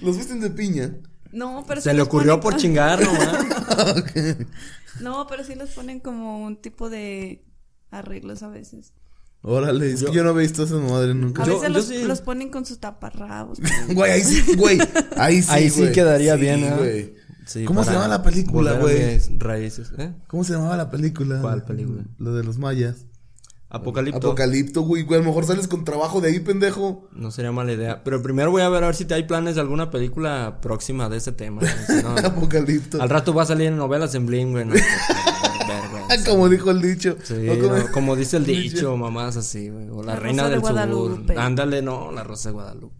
[0.01, 0.95] los visten de piña.
[1.31, 4.03] No, pero sí Se le ocurrió ponen- por chingar, nomás.
[5.01, 7.43] No, pero sí los ponen como un tipo de
[7.91, 8.93] arreglos a veces.
[9.41, 11.43] Órale, es que yo no he visto esa madre nunca.
[11.43, 12.03] A Yo- veces yo los, sí.
[12.05, 13.59] los ponen con sus taparrabos.
[13.93, 14.79] Güey, ahí sí, güey.
[15.17, 15.91] Ahí sí, Ahí sí güey.
[15.91, 16.73] quedaría Sí, bien, ¿eh?
[16.77, 17.13] güey.
[17.45, 19.19] Sí, ¿Cómo se llama la película, a güey?
[19.37, 20.13] Raíces, ¿eh?
[20.27, 21.41] ¿Cómo se llamaba la película?
[21.41, 22.03] ¿Cuál película?
[22.17, 23.05] Lo de los mayas.
[23.73, 24.17] Apocalipto.
[24.27, 25.03] Apocalipto, güey.
[25.03, 25.19] güey.
[25.19, 27.07] A lo mejor sales con trabajo de ahí, pendejo.
[27.11, 28.03] No sería mala idea.
[28.03, 31.09] Pero primero voy a ver a ver si te hay planes de alguna película próxima
[31.09, 31.61] de ese tema.
[31.87, 33.01] Si no, Apocalipto.
[33.01, 34.65] al rato va a salir en novelas en Bling, güey.
[34.65, 34.73] No,
[35.67, 36.29] vergüenza.
[36.29, 37.17] Como dijo el dicho.
[37.23, 39.89] Sí, O como- no, como dice el dicho, mamás así, güey.
[39.89, 40.71] O la, La reina Rosa de del sur.
[40.71, 41.35] Guadalupe.
[41.39, 42.95] Ándale, no, la Rosa de Guadalupe.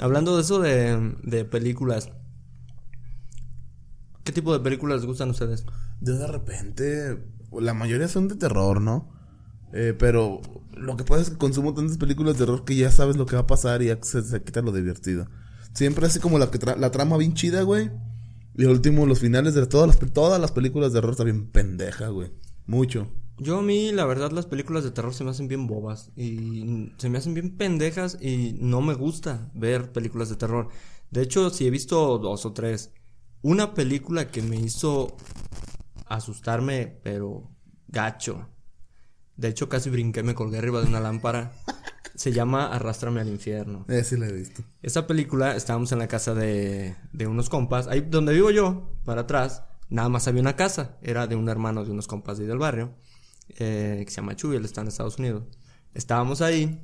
[0.00, 2.08] Hablando de eso de, de películas.
[4.22, 5.64] ¿Qué tipo de películas les gustan a ustedes?
[6.00, 7.18] Yo de repente,
[7.52, 9.12] la mayoría son de terror, ¿no?
[9.76, 10.40] Eh, pero
[10.76, 13.34] lo que pasa es que consumo tantas películas de terror que ya sabes lo que
[13.34, 15.26] va a pasar y ya se, se quita lo divertido.
[15.72, 17.90] Siempre así como la, que tra- la trama bien chida, güey.
[18.56, 21.48] Y al último, los finales de todas las, todas las películas de terror está bien
[21.50, 22.30] pendeja, güey.
[22.66, 23.08] Mucho.
[23.38, 26.92] Yo a mí, la verdad, las películas de terror se me hacen bien bobas y
[26.98, 30.68] se me hacen bien pendejas y no me gusta ver películas de terror.
[31.10, 32.92] De hecho, si he visto dos o tres.
[33.42, 35.16] Una película que me hizo
[36.06, 37.50] asustarme, pero
[37.88, 38.48] gacho.
[39.36, 41.52] De hecho, casi brinqué, me colgué arriba de una lámpara.
[42.14, 43.84] Se llama Arrástrame al infierno.
[43.88, 44.62] Eh, sí la he visto.
[44.82, 49.22] Esa película, estábamos en la casa de, de unos compas, ahí donde vivo yo, para
[49.22, 52.48] atrás, nada más había una casa, era de un hermano de unos compas de ahí
[52.48, 52.94] del barrio,
[53.58, 55.44] eh, que se llama Chuy, él está en Estados Unidos.
[55.92, 56.80] Estábamos ahí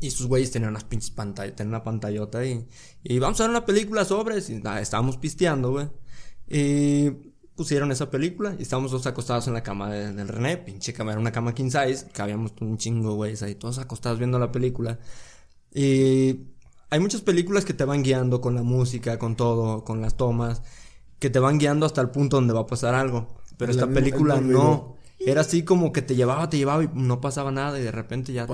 [0.00, 2.66] y sus güeyes tenían unas pinches pantallas, tenían una pantallota ahí.
[3.02, 5.88] Y vamos a ver una película sobre, y nada, estábamos pisteando, güey.
[6.46, 10.92] Y pusieron esa película y estábamos todos acostados en la cama de- del René, pinche
[10.92, 14.38] cama, era una cama king size, que habíamos un chingo, güeyes ahí, todos acostados viendo
[14.38, 14.98] la película.
[15.72, 16.40] Y
[16.90, 20.62] hay muchas películas que te van guiando con la música, con todo, con las tomas,
[21.18, 23.28] que te van guiando hasta el punto donde va a pasar algo.
[23.56, 24.96] Pero esta película no.
[25.26, 28.32] Era así como que te llevaba, te llevaba y no pasaba nada y de repente
[28.32, 28.52] ya te,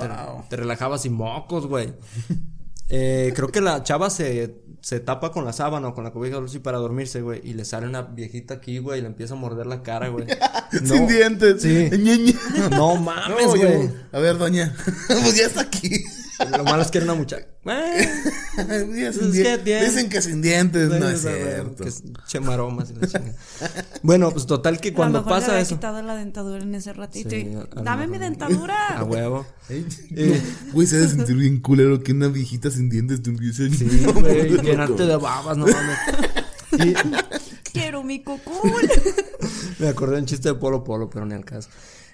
[0.50, 1.94] te relajabas y mocos, güey.
[2.90, 6.38] Eh, creo que la chava se, se tapa con la sábana o con la cobija
[6.38, 7.40] así para dormirse, güey.
[7.44, 10.26] Y le sale una viejita aquí, güey, y le empieza a morder la cara, güey.
[10.84, 11.62] Sin dientes.
[11.62, 11.88] Sí.
[12.70, 13.90] No mames, güey.
[14.12, 14.74] A ver, doña.
[15.06, 16.04] pues ya está aquí.
[16.56, 17.46] Lo malo es que era una muchacha.
[18.58, 21.82] Es tiene- Dicen que sin dientes, no es esa, güey, cierto.
[21.84, 23.34] Que es chemaromas y la chinga.
[24.02, 25.74] Bueno, pues total que a cuando lo mejor le pasa había eso.
[25.76, 27.30] quitado la dentadura en ese ratito.
[27.30, 28.88] Sí, y, a- a Dame mi dentadura.
[28.98, 29.46] A huevo.
[29.68, 29.84] Eh.
[30.10, 33.70] no, Güey, se debe sentir bien culero que una viejita sin dientes te empiece a...
[33.70, 35.98] Sí, güey, llenarte de babas, no mames.
[36.72, 36.94] Y
[37.72, 38.88] Quiero mi cocul.
[39.78, 41.68] me acordé de un chiste de Polo Polo, pero ni al caso.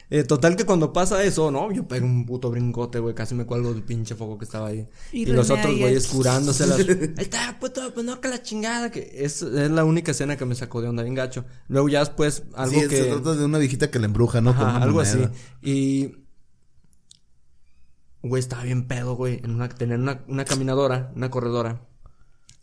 [0.08, 1.72] Eh, total que cuando pasa eso, ¿no?
[1.72, 3.12] Yo pego un puto brincote, güey.
[3.14, 4.86] Casi me cuelgo del pinche foco que estaba ahí.
[5.12, 6.78] Y Y, los otros güeyes es- curándoselas.
[7.18, 8.90] Ahí está, puto, pues no, que la chingada.
[8.92, 11.44] Que es, es la única escena que me sacó de onda bien gacho.
[11.66, 12.96] Luego ya después, algo Sí, que...
[12.96, 14.54] se trata de una viejita que la embruja, ¿no?
[14.56, 15.26] Con Ajá, una algo moneda.
[15.26, 15.68] así.
[15.68, 16.26] Y.
[18.22, 19.40] Güey, estaba bien pedo, güey.
[19.42, 21.86] En una, tenía una, una caminadora, una corredora.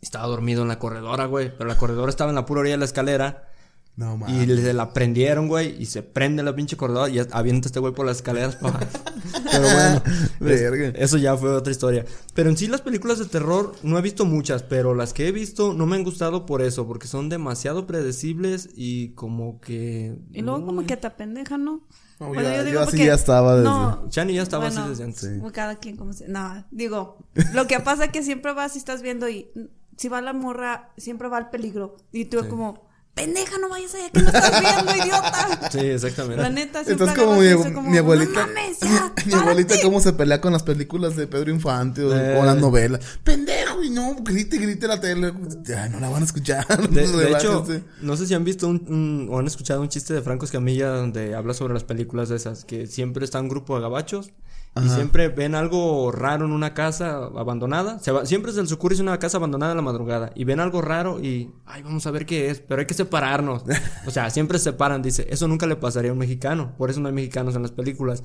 [0.00, 1.50] Estaba dormido en la corredora, güey.
[1.56, 3.48] Pero la corredora estaba en la pura orilla de la escalera.
[3.96, 4.48] No, Y mames.
[4.48, 5.80] le la prendieron, güey.
[5.80, 7.08] Y se prende la pinche corredora.
[7.08, 8.86] Y avienta este güey por las escaleras pa' abajo.
[9.52, 10.02] Pero bueno.
[10.24, 10.88] es- Verga.
[10.98, 12.04] eso ya fue otra historia.
[12.34, 14.64] Pero en sí, las películas de terror no he visto muchas.
[14.64, 16.88] Pero las que he visto no me han gustado por eso.
[16.88, 20.16] Porque son demasiado predecibles y como que.
[20.32, 21.86] Y luego como que te apendejan, ¿no?
[22.18, 25.04] No, ya- yo así porque- ya estaba desde- No, Chani ya estaba bueno, así desde
[25.04, 25.20] antes.
[25.20, 25.38] Sí.
[25.38, 26.28] como Cada quien como se...
[26.28, 27.18] No, digo,
[27.54, 29.48] lo que pasa es que siempre vas y estás viendo y
[29.96, 31.96] si va la morra, siempre va al peligro.
[32.12, 32.83] Y tú como,
[33.14, 35.70] pendeja, no vayas allá que no estás viendo, idiota.
[35.70, 36.42] Sí, exactamente.
[36.42, 38.40] La neta, siempre Estás como mi, como, mi abuelita.
[38.40, 39.82] No mames, ya, mi abuelita párate".
[39.86, 42.38] cómo se pelea con las películas de Pedro Infante o, Eh.
[42.38, 43.00] o las novelas.
[43.22, 45.32] Pendejo, y no, grite, grite la tele.
[45.62, 46.66] Ya, no la van a escuchar.
[46.90, 47.84] De, de hecho, Relájense.
[48.02, 50.88] no sé si han visto un, un- o han escuchado un chiste de Franco Escamilla
[50.88, 54.30] donde habla sobre las películas de esas, que siempre está un grupo de gabachos
[54.76, 58.00] Y siempre ven algo raro en una casa abandonada.
[58.00, 60.32] Se va- siempre se les ocurre una casa abandonada en la madrugada.
[60.34, 62.58] Y ven algo raro y, ay, vamos a ver qué es.
[62.60, 63.62] Pero hay que separarnos.
[64.06, 65.00] o sea, siempre se separan.
[65.00, 66.74] Dice, eso nunca le pasaría a un mexicano.
[66.76, 68.24] Por eso no hay mexicanos en las películas.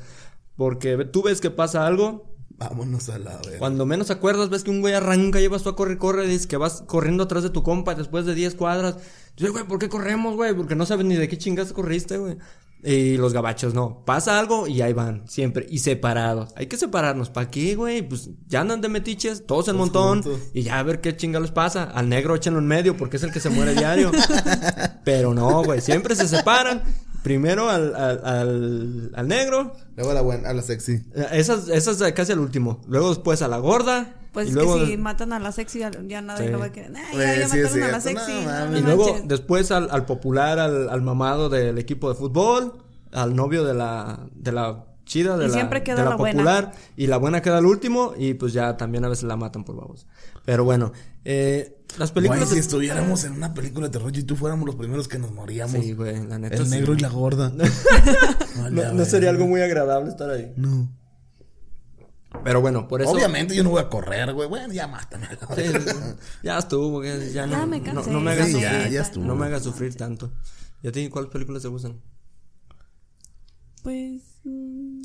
[0.55, 2.33] Porque tú ves que pasa algo.
[2.57, 3.59] Vámonos a la verga.
[3.59, 6.57] Cuando menos acuerdas, ves que un güey arranca, llevas tú a correr, corre, dices que
[6.57, 8.97] vas corriendo atrás de tu compa después de 10 cuadras.
[9.37, 10.53] Dices, güey, ¿por qué corremos, güey?
[10.53, 12.37] Porque no sabes ni de qué chingas corriste, güey.
[12.83, 14.03] Y los gabachos no.
[14.05, 15.65] Pasa algo y ahí van, siempre.
[15.69, 16.53] Y separados.
[16.55, 17.29] Hay que separarnos.
[17.29, 18.01] ¿Para qué, güey?
[18.07, 20.23] Pues ya andan de metiches, todos en montón.
[20.23, 20.39] juntos.
[20.53, 21.83] Y ya a ver qué chinga les pasa.
[21.83, 24.11] Al negro échenlo en medio porque es el que se muere diario.
[25.03, 25.81] Pero no, güey.
[25.81, 26.83] Siempre se separan.
[27.23, 29.73] Primero al, al, al, al negro.
[29.97, 31.03] Luego a la buena, a la sexy.
[31.33, 32.79] Esas, esas casi al último.
[32.87, 34.15] Luego después a la gorda.
[34.31, 36.51] Pues y es luego que si matan a la sexy, ya, nadie Sí.
[36.51, 36.91] lo va a querer.
[36.95, 38.31] Ay, Pues, ya, ya sí mataron a la sexy.
[38.33, 38.79] No, no, mames.
[38.79, 39.27] Y no luego manches.
[39.27, 42.73] después al, al popular, al, al mamado del equipo de fútbol,
[43.11, 46.15] al novio de la, de la chida, de Y la, siempre queda de la la
[46.17, 46.33] buena.
[46.37, 49.63] popular, y la buena queda al último, y pues ya también a veces la matan
[49.63, 50.05] por babos.
[50.45, 50.91] Pero bueno,
[51.25, 52.49] eh, las Güey, películas...
[52.49, 55.83] si estuviéramos en una película de terror y tú fuéramos los primeros que nos moríamos.
[55.83, 56.71] Sí, güey, la neta El sí.
[56.71, 57.51] negro y la gorda.
[58.71, 60.53] No, no sería algo muy agradable estar ahí.
[60.57, 60.87] No.
[62.43, 63.11] Pero bueno, por eso...
[63.11, 64.47] Obviamente yo no voy a correr, güey.
[64.47, 65.27] Bueno, ya mátame.
[65.55, 65.63] Sí,
[66.43, 69.01] ya estuvo, ya no, Ya me no, cansé, no me hagas Sí, sufrir, ya, ya
[69.01, 69.25] estuvo.
[69.25, 70.31] no me hagas sufrir tanto.
[70.83, 71.99] ¿Y a ti cuáles películas te gustan?
[73.83, 74.21] Pues.
[74.43, 75.01] mm,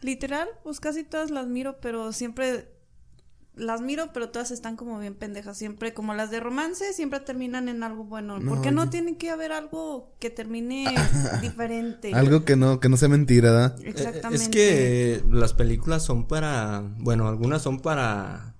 [0.00, 2.73] literal, pues casi todas las miro, pero siempre.
[3.56, 5.56] Las miro, pero todas están como bien pendejas.
[5.56, 8.40] Siempre, como las de romance, siempre terminan en algo bueno.
[8.40, 10.86] No, ¿Por qué no yo- tiene que haber algo que termine
[11.40, 12.12] diferente?
[12.14, 13.76] Algo que no, que no sea mentira, ¿verdad?
[13.80, 14.42] Eh, Exactamente.
[14.44, 18.56] Es que las películas son para, bueno, algunas son para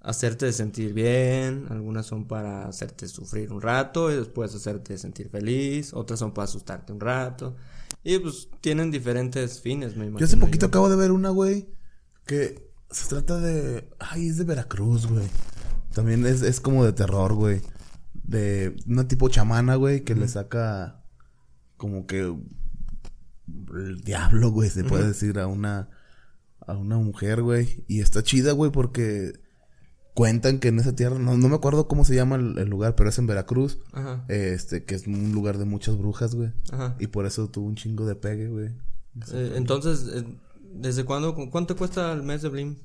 [0.00, 5.94] hacerte sentir bien, algunas son para hacerte sufrir un rato y después hacerte sentir feliz,
[5.94, 7.56] otras son para asustarte un rato.
[8.02, 10.18] Y pues tienen diferentes fines, me imagino.
[10.18, 11.68] Yo hace poquito acabo de ver una, güey,
[12.26, 12.63] que
[12.94, 13.88] se trata de...
[13.98, 15.26] Ay, es de Veracruz, güey.
[15.92, 17.60] También es, es como de terror, güey.
[18.14, 21.02] De una tipo chamana, güey, que le saca
[21.76, 22.20] como que
[23.74, 25.90] el diablo, güey, se puede decir a una
[26.66, 29.38] a una mujer, güey, y está chida, güey, porque
[30.14, 32.94] cuentan que en esa tierra no, no me acuerdo cómo se llama el, el lugar,
[32.94, 33.80] pero es en Veracruz.
[33.92, 36.52] Ajá, Este, que es un lugar de muchas brujas, güey.
[36.72, 36.96] ajá.
[36.98, 38.68] Y por eso tuvo un chingo de pegue, güey.
[39.32, 40.24] Eh, entonces, eh,
[40.74, 42.76] ¿desde cuándo, cu- cuánto cuesta el mes de Blim?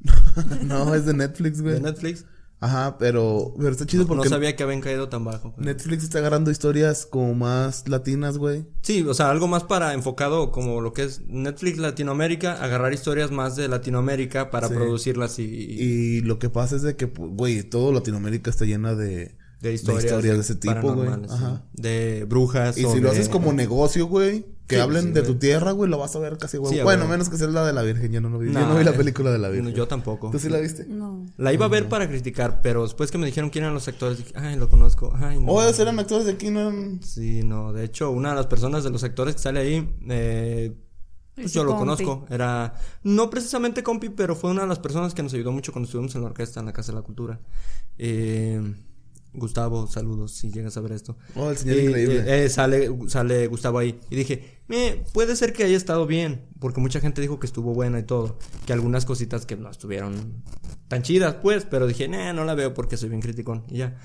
[0.64, 1.74] no, es de Netflix, güey.
[1.74, 2.24] ¿De Netflix?
[2.60, 5.54] Ajá, pero, pero está chido No porque sabía que habían caído tan bajo.
[5.54, 8.66] pero- Netflix está agarrando historias como más latinas, güey.
[8.82, 13.30] Sí, o sea, algo más para enfocado como lo que es Netflix Latinoamérica, agarrar historias
[13.30, 14.74] más de Latinoamérica para Sí.
[14.74, 19.36] producirlas y, Y lo que pasa es de que, güey, todo Latinoamérica está llena de,
[19.60, 21.10] de historias, de ese tipo, güey.
[21.10, 21.26] sí.
[21.30, 21.64] Ajá.
[21.74, 22.76] De brujas.
[22.76, 25.32] Y o si lo haces como negocio, güey, que Sí, hablen sí, de güey.
[25.32, 26.58] tu tierra, güey, lo vas a ver casi.
[26.68, 27.08] Sí, a bueno, huevo.
[27.08, 28.50] menos que sea la de la Virgen, yo no lo vi.
[28.50, 29.72] No, yo no vi la eh, película de la Virgen.
[29.74, 30.30] Yo tampoco.
[30.30, 30.84] ¿Tú sí la viste?
[30.86, 31.26] No.
[31.38, 34.18] La iba a ver para criticar, pero después que me dijeron quién eran los actores,
[34.18, 35.12] dije, ay, lo conozco.
[35.18, 35.50] Ay, no.
[35.50, 37.00] Oh, esos eran actores de aquí, no eran...
[37.02, 37.72] Sí, no.
[37.72, 40.76] De hecho, una de las personas de los actores que sale ahí, eh,
[41.34, 42.04] pues Es yo lo compi.
[42.04, 42.26] conozco.
[42.28, 45.86] Era, no precisamente compi, pero fue una de las personas que nos ayudó mucho cuando
[45.86, 47.40] estuvimos en la orquesta en la Casa de la Cultura.
[47.96, 48.60] Eh,
[49.34, 51.16] Gustavo, saludos si llegas a ver esto.
[51.36, 52.18] Oh, el señor Y, increíble.
[52.26, 54.00] eh, eh, sale, sale Gustavo ahí.
[54.10, 56.46] Y dije, "Eh, puede ser que haya estado bien.
[56.58, 58.38] Porque mucha gente dijo que estuvo buena y todo.
[58.66, 60.42] Que algunas cositas que no estuvieron
[60.88, 61.64] tan chidas, pues.
[61.64, 63.64] Pero dije, nah, no la veo porque soy bien criticón.
[63.68, 63.96] Y ya.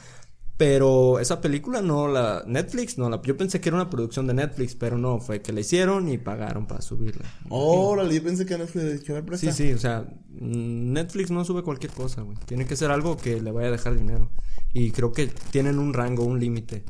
[0.55, 2.43] Pero esa película no la.
[2.45, 3.19] Netflix no la.
[3.23, 5.19] Yo pensé que era una producción de Netflix, pero no.
[5.19, 7.25] Fue que la hicieron y pagaron para subirla.
[7.49, 9.51] Órale, yo pensé que Netflix a ver, presta.
[9.51, 12.37] Sí, sí, o sea, Netflix no sube cualquier cosa, güey.
[12.45, 14.29] Tiene que ser algo que le vaya a dejar dinero.
[14.73, 16.83] Y creo que tienen un rango, un límite.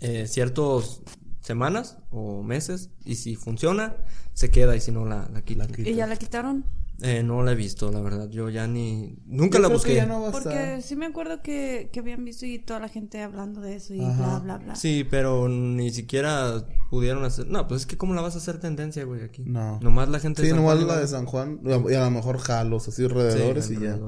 [0.00, 1.02] Eh, ciertos
[1.40, 2.90] semanas o meses.
[3.04, 3.96] Y si funciona,
[4.32, 4.74] se queda.
[4.76, 5.68] Y si no, la, la quitan.
[5.78, 6.64] ¿Y ya la quitaron?
[7.00, 8.28] Eh, no la he visto, la verdad.
[8.30, 9.16] Yo ya ni.
[9.26, 9.94] Nunca Yo la busqué.
[9.96, 10.82] ya no Porque estar.
[10.82, 14.00] sí me acuerdo que, que habían visto y toda la gente hablando de eso y
[14.04, 14.38] Ajá.
[14.38, 14.74] bla, bla, bla.
[14.76, 17.48] Sí, pero ni siquiera pudieron hacer.
[17.48, 19.42] No, pues es que, ¿cómo la vas a hacer tendencia, güey, aquí?
[19.46, 19.80] No.
[19.80, 20.42] Nomás la gente.
[20.42, 21.60] Sí, San nomás Juan la de San Juan.
[21.64, 23.98] Y a lo mejor jalos, así Sí, alrededores y ya.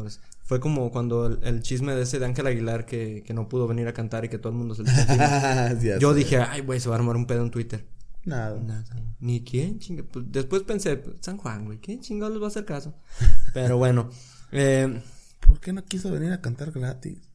[0.45, 3.67] Fue como cuando el, el chisme de ese de Ángel Aguilar que, que no pudo
[3.67, 4.91] venir a cantar y que todo el mundo se le.
[5.83, 6.19] Ya Yo sé.
[6.19, 7.87] dije, ay, güey, se va a armar un pedo en Twitter.
[8.27, 8.59] Nada.
[8.61, 8.85] Nada.
[9.21, 10.05] Ni quién chinga.
[10.05, 12.95] Pues después pensé, pues, San Juan, güey, ¿quién chingados les va a hacer caso?
[13.55, 14.11] Pero bueno.
[14.53, 15.01] Eh,
[15.47, 17.19] ¿Por qué no quiso venir a cantar gratis?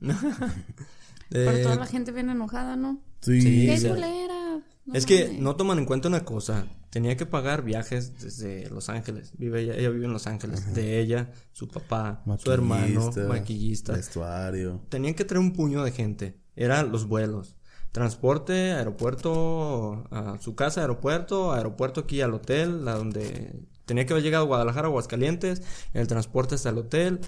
[1.30, 3.00] Pero eh, toda la gente viene enojada, ¿no?
[3.22, 3.41] Sí.
[3.41, 3.88] Sí, ¡Qué sí.
[3.88, 4.62] culera!
[4.89, 5.39] No es que mames.
[5.41, 6.67] no toman en cuenta una cosa.
[6.89, 9.32] Tenía que pagar viajes desde Los Ángeles.
[9.38, 10.73] Vive ella, ella vive en Los Ángeles.
[10.73, 13.93] De ella, su papá, su hermano, Maquillista.
[13.93, 14.82] Vestuario.
[14.89, 16.39] Tenían que traer un puño de gente.
[16.56, 17.56] Eran los vuelos.
[17.91, 24.23] Transporte, aeropuerto, a su casa, aeropuerto, aeropuerto aquí al hotel, a donde tenía que haber
[24.23, 25.62] llegado a Guadalajara Aguascalientes,
[25.93, 27.19] el transporte hasta el hotel,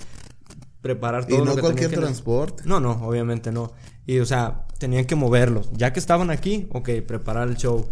[0.81, 2.63] preparar todo Y lo no que cualquier que- transporte.
[2.65, 3.71] No, no, obviamente no.
[4.05, 5.69] Y o sea, tenían que moverlos.
[5.73, 7.89] Ya que estaban aquí, ok, preparar el show.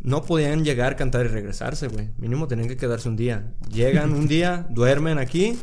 [0.00, 2.10] No podían llegar, cantar y regresarse, güey.
[2.16, 3.52] Mínimo tenían que quedarse un día.
[3.70, 5.58] Llegan un día, duermen aquí,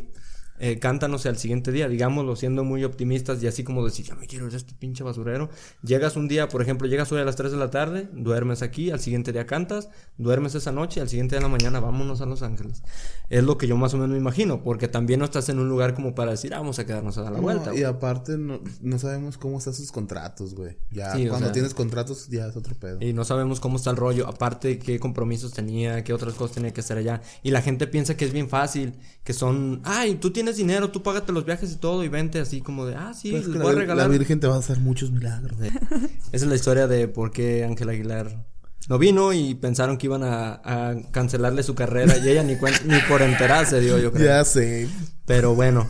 [0.60, 0.78] eh,
[1.18, 4.46] sea, al siguiente día, digámoslo, siendo muy optimistas y así como decir, ya me quiero
[4.46, 5.48] ir de este pinche basurero.
[5.82, 8.90] Llegas un día, por ejemplo, llegas hoy a las 3 de la tarde, duermes aquí,
[8.90, 12.20] al siguiente día cantas, duermes esa noche y al siguiente día de la mañana vámonos
[12.20, 12.82] a Los Ángeles.
[13.30, 15.68] Es lo que yo más o menos me imagino, porque también no estás en un
[15.68, 17.74] lugar como para decir, ah, vamos a quedarnos a dar la No, vuelta.
[17.74, 20.76] y aparte no, no sabemos cómo están sus contratos, güey.
[20.90, 22.98] Ya Sí, o cuando sea- tienes contratos ya es otro pedo.
[23.00, 26.72] Y no sabemos cómo está el rollo, aparte qué compromisos tenía, qué otras cosas tenía
[26.72, 27.20] que hacer allá.
[27.42, 28.94] Y la gente piensa que es bien fácil,
[29.24, 32.60] que son, ay, tú tienes dinero, tú págate los viajes y todo y vente así
[32.60, 34.06] como de, ah, sí, Pues les voy a la, regalar.
[34.06, 35.58] la Virgen te va a hacer muchos milagros.
[35.60, 38.44] Esa es la historia de por qué Ángel Aguilar
[38.88, 43.00] no vino y pensaron que iban a, a cancelarle su carrera y ella ni, ni
[43.08, 44.24] por enterarse dio, yo creo.
[44.26, 44.88] ya sé.
[45.26, 45.86] Pero bueno,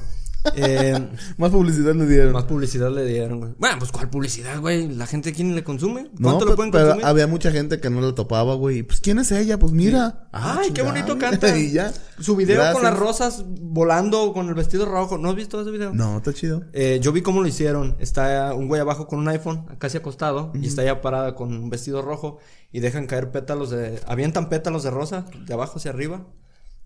[0.56, 1.08] eh,
[1.38, 2.32] Más publicidad le dieron.
[2.32, 3.52] más publicidad le dieron, güey.
[3.58, 4.88] Bueno, pues ¿cuál publicidad, güey?
[4.88, 6.08] ¿La gente quién le consume?
[6.20, 7.06] ¿Cuánto No, lo pe- pueden pero consumir?
[7.06, 8.82] había mucha gente que no lo topaba, güey.
[8.82, 9.58] Pues, ¿quién es ella?
[9.58, 10.28] Pues mira.
[10.32, 11.56] Ah, Ay, qué bonito canta.
[11.58, 11.92] y ya.
[12.20, 15.18] Su video con las rosas volando con el vestido rojo.
[15.18, 15.92] ¿No has visto ese video?
[15.92, 16.64] No, está chido.
[16.72, 17.96] Eh, yo vi cómo lo hicieron.
[17.98, 21.70] Está un güey abajo con un iPhone, casi acostado, y está ella parada con un
[21.70, 22.38] vestido rojo
[22.72, 24.00] y dejan caer pétalos de...
[24.06, 26.26] Avientan pétalos de rosa de abajo hacia arriba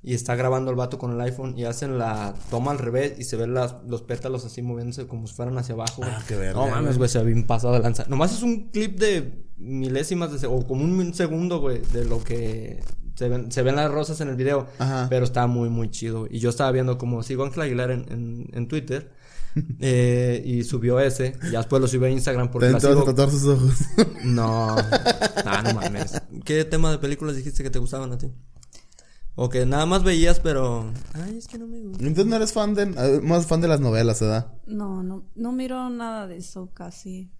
[0.04, 3.24] y está grabando el vato con el iPhone y hacen la toma al revés y
[3.24, 6.02] se ven las, los pétalos así moviéndose como si fueran hacia abajo.
[6.04, 7.08] Ah, qué verga, No mames, güey.
[7.08, 8.04] se bien pasado de lanza.
[8.08, 12.82] Nomás es un clip de milésimas de o como un segundo, güey, de lo que...
[13.14, 15.06] Se ven, se ven las rosas en el video, Ajá.
[15.08, 16.26] pero está muy, muy chido.
[16.28, 19.12] Y yo estaba viendo como sigo a Ángel Aguilar en, en, en Twitter.
[19.80, 21.36] eh, y subió ese.
[21.46, 23.04] Y ya después lo subió a Instagram porque la sigo...
[23.04, 23.74] tatuar sus ojos.
[24.24, 24.74] No.
[24.76, 26.20] no, no mames.
[26.44, 28.32] ¿Qué tema de películas dijiste que te gustaban a ti?
[29.34, 30.92] O que nada más veías, pero...
[31.14, 32.04] Ay, es que no me gusta.
[32.04, 32.86] Entonces no eres fan de...
[33.22, 34.52] Más fan de las novelas, ¿verdad?
[34.66, 37.30] No, no, no miro nada de eso casi.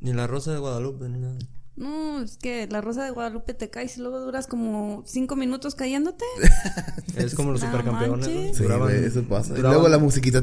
[0.00, 1.38] Ni La Rosa de Guadalupe, ni nada.
[1.76, 5.76] No, es que la rosa de Guadalupe te caes y luego duras como cinco minutos
[5.76, 6.24] cayéndote.
[7.16, 8.26] Es como los supercampeones.
[8.26, 9.52] Sí, Duraban- güey, eso pasa.
[9.54, 10.40] Y duraban- luego la musiquita.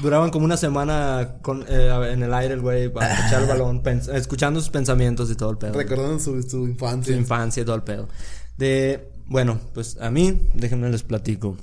[0.00, 3.82] Duraban como una semana con, eh, en el aire el güey para echar el balón,
[4.14, 5.74] escuchando sus pensamientos y todo el pedo.
[5.74, 7.14] Recordando su, su su infancia.
[7.14, 8.08] infancia y todo el pedo.
[8.56, 11.56] De, bueno, pues a mí, déjenme les platico.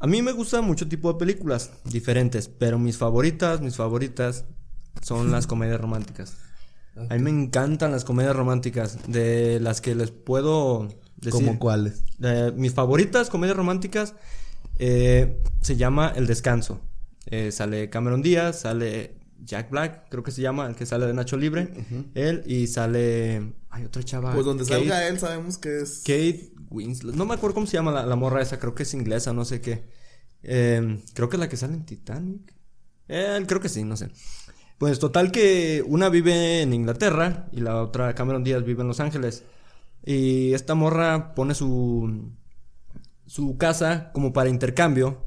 [0.00, 4.44] A mí me gusta mucho tipo de películas diferentes, pero mis favoritas, mis favoritas
[5.02, 6.36] son las comedias románticas.
[7.10, 11.32] A mí me encantan las comedias románticas, de las que les puedo decir.
[11.32, 12.02] ¿Como cuáles?
[12.22, 14.14] Eh, mis favoritas comedias románticas
[14.78, 16.80] eh, se llama El Descanso.
[17.26, 21.14] Eh, sale Cameron Díaz, sale Jack Black, creo que se llama, el que sale de
[21.14, 21.72] Nacho Libre.
[22.14, 23.52] Él y sale.
[23.70, 24.32] Hay otra chava.
[24.32, 26.02] Pues donde Kate- salga él sabemos que es...
[26.04, 27.14] Kate Winslet.
[27.14, 29.44] No me acuerdo cómo se llama la, la morra esa, creo que es inglesa, no
[29.44, 29.84] sé qué.
[30.42, 32.54] Eh, creo que es la que sale en Titanic.
[33.08, 34.10] Eh, creo que sí, no sé.
[34.78, 39.00] Pues total que una vive en Inglaterra y la otra, Cameron Díaz, vive en Los
[39.00, 39.44] Ángeles.
[40.04, 42.30] Y esta morra pone su,
[43.26, 45.24] su casa como para intercambio.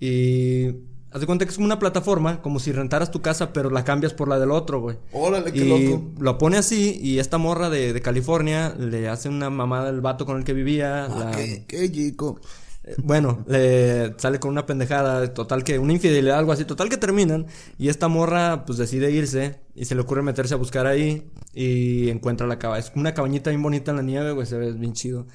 [0.00, 0.72] Y
[1.10, 3.84] haz de cuenta que es como una plataforma, como si rentaras tu casa, pero la
[3.84, 4.96] cambias por la del otro, güey.
[5.12, 6.04] Órale, qué Y loco.
[6.20, 10.26] lo pone así y esta morra de, de California le hace una mamada al vato
[10.26, 11.06] con el que vivía.
[11.06, 12.40] Ah, la- qué, qué chico.
[12.84, 16.96] eh, Bueno, le sale con una pendejada, total que una infidelidad, algo así, total que
[16.96, 17.46] terminan
[17.78, 22.08] y esta morra pues decide irse y se le ocurre meterse a buscar ahí y
[22.10, 22.80] encuentra la cabaña.
[22.80, 25.26] Es una cabañita bien bonita en la nieve, güey, se ve bien chido.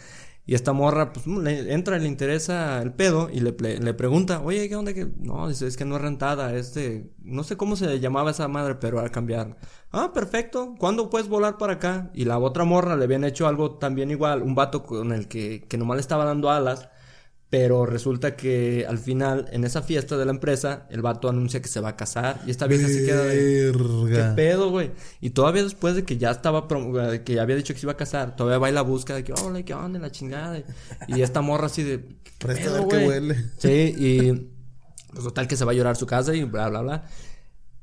[0.45, 4.67] Y esta morra, pues, le entra, le interesa el pedo y le, le pregunta, oye,
[4.67, 4.93] ¿qué onda?
[4.93, 7.11] que No, dice, es que no es rentada, es de...
[7.19, 9.57] No sé cómo se llamaba esa madre, pero al cambiar.
[9.91, 12.11] Ah, perfecto, ¿cuándo puedes volar para acá?
[12.13, 15.65] Y la otra morra le habían hecho algo también igual, un vato con el que,
[15.67, 16.89] que nomás le estaba dando alas.
[17.53, 21.67] Pero resulta que al final, en esa fiesta de la empresa, el vato anuncia que
[21.67, 22.41] se va a casar.
[22.47, 23.71] Y esta vieja se queda de...
[24.09, 24.89] ¿Qué pedo, güey?
[25.21, 27.95] Y todavía después de que ya estaba, que ya había dicho que se iba a
[27.95, 29.99] casar, todavía va y la busca de que, hola, ¿qué onda?
[29.99, 30.63] La chingada.
[31.07, 33.45] Y esta morra así de, ¿qué Presta a ver qué huele.
[33.59, 34.31] Sí, y
[35.11, 37.05] pues total que se va a llorar su casa y bla, bla, bla.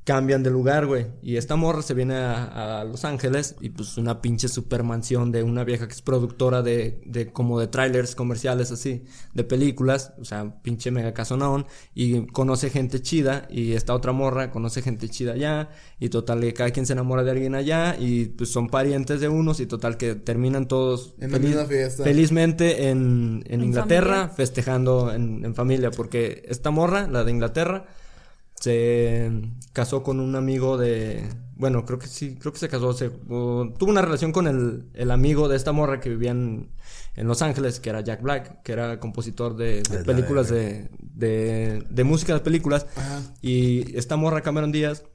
[0.03, 1.05] Cambian de lugar, güey.
[1.21, 5.31] Y esta morra se viene a, a Los Ángeles y pues una pinche super mansión
[5.31, 9.03] de una vieja que es productora de, de como de trailers comerciales así,
[9.35, 14.49] de películas, o sea, pinche mega casonón y conoce gente chida y esta otra morra
[14.49, 18.25] conoce gente chida allá y total que cada quien se enamora de alguien allá y
[18.25, 22.03] pues son parientes de unos y total que terminan todos En la fiesta.
[22.03, 24.35] felizmente en, en En Inglaterra familia.
[24.35, 27.85] festejando en, en familia, porque esta morra, la de Inglaterra,
[28.61, 29.41] se
[29.73, 32.93] casó con un amigo de, Bueno, creo que sí, creo que se casó.
[32.93, 36.69] Se, tuvo una relación con el, el amigo de esta morra que vivía en,
[37.15, 40.91] en Los Ángeles, que era Jack Black, que era compositor de, de la películas de,
[40.99, 42.85] de, de música de películas.
[42.95, 43.21] Ajá.
[43.41, 45.05] Y esta morra Cameron Díaz,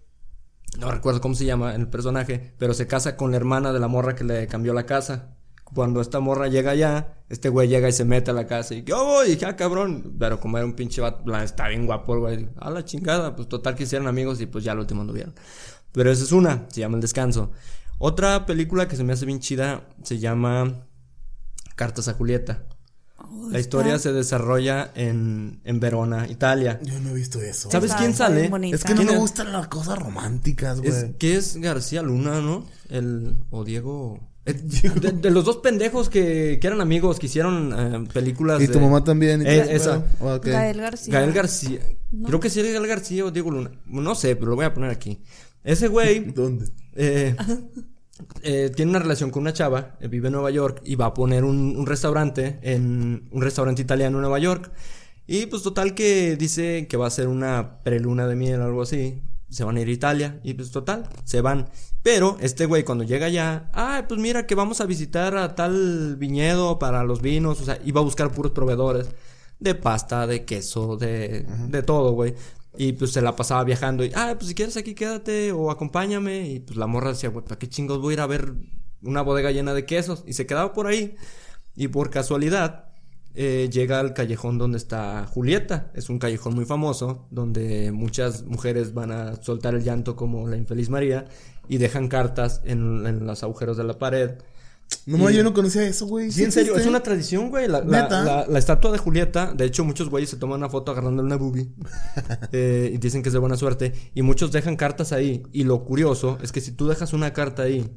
[0.80, 3.86] no recuerdo cómo se llama el personaje, pero se casa con la hermana de la
[3.86, 5.35] morra que le cambió la casa.
[5.74, 8.84] Cuando esta morra llega allá, este güey llega y se mete a la casa y
[8.84, 10.14] yo voy, y ya cabrón.
[10.18, 12.48] Pero como era un pinche vato, está bien guapo el güey.
[12.58, 15.34] A la chingada, pues total que hicieron amigos y pues ya al último anduvieron.
[15.92, 17.50] Pero esa es una, se llama El Descanso.
[17.98, 20.86] Otra película que se me hace bien chida se llama
[21.74, 22.64] Cartas a Julieta.
[23.18, 26.78] Oh, La está- historia se desarrolla en, en Verona, Italia.
[26.82, 27.70] Yo no he visto eso.
[27.70, 28.44] ¿Sabes está- quién sale?
[28.72, 29.18] Es que no ¿Quién me es?
[29.18, 30.90] gustan las cosas románticas, güey.
[30.92, 32.64] Es, que es García Luna, ¿no?
[32.88, 34.20] El, o Diego.
[34.46, 34.52] Eh,
[35.00, 38.62] De, de los dos pendejos que, que eran amigos, que hicieron eh, películas.
[38.62, 39.42] Y de- tu mamá también.
[39.42, 40.04] ¿y Eh, esa.
[40.20, 40.46] Ok.
[40.46, 41.12] Gael García.
[41.14, 41.80] Gael García.
[42.24, 43.72] Creo que sí era Gael García o Diego Luna.
[43.86, 45.20] No sé, pero lo voy a poner aquí.
[45.64, 46.66] Ese güey ¿Dónde?
[46.94, 47.34] eh,
[48.42, 51.14] eh, tiene una relación con una chava, eh, vive en Nueva York y va a
[51.14, 54.70] poner un, un restaurante en un restaurante italiano en Nueva York.
[55.26, 58.82] Y pues total que dice que va a ser una preluna de miel o algo
[58.82, 59.22] así.
[59.56, 61.70] Se van a ir a Italia y pues total, se van.
[62.02, 66.16] Pero este güey cuando llega allá, ah, pues mira que vamos a visitar a tal
[66.16, 69.08] viñedo para los vinos, o sea, iba a buscar puros proveedores
[69.58, 72.34] de pasta, de queso, de, de todo, güey.
[72.76, 76.50] Y pues se la pasaba viajando y, ah, pues si quieres aquí quédate o acompáñame.
[76.50, 78.52] Y pues la morra decía, güey, ¿para qué chingos voy a ir a ver
[79.00, 80.22] una bodega llena de quesos?
[80.26, 81.16] Y se quedaba por ahí.
[81.74, 82.85] Y por casualidad
[83.36, 85.90] eh, llega al callejón donde está Julieta.
[85.94, 90.56] Es un callejón muy famoso donde muchas mujeres van a soltar el llanto como la
[90.56, 91.26] infeliz María
[91.68, 94.30] y dejan cartas en, en los agujeros de la pared.
[95.04, 96.30] No, Y- yo no conocía eso, güey.
[96.30, 96.82] Sí, en serio, existe?
[96.82, 97.66] es una tradición, güey.
[97.68, 98.22] La, la- ¿Neta?
[98.22, 101.36] la- la estatua de Julieta, de hecho, muchos güeyes se toman una foto agarrando una
[101.36, 101.68] boobie
[102.52, 103.92] eh, y dicen que es de buena suerte.
[104.14, 105.42] Y muchos dejan cartas ahí.
[105.52, 107.90] Y lo curioso es que si tú dejas una carta ahí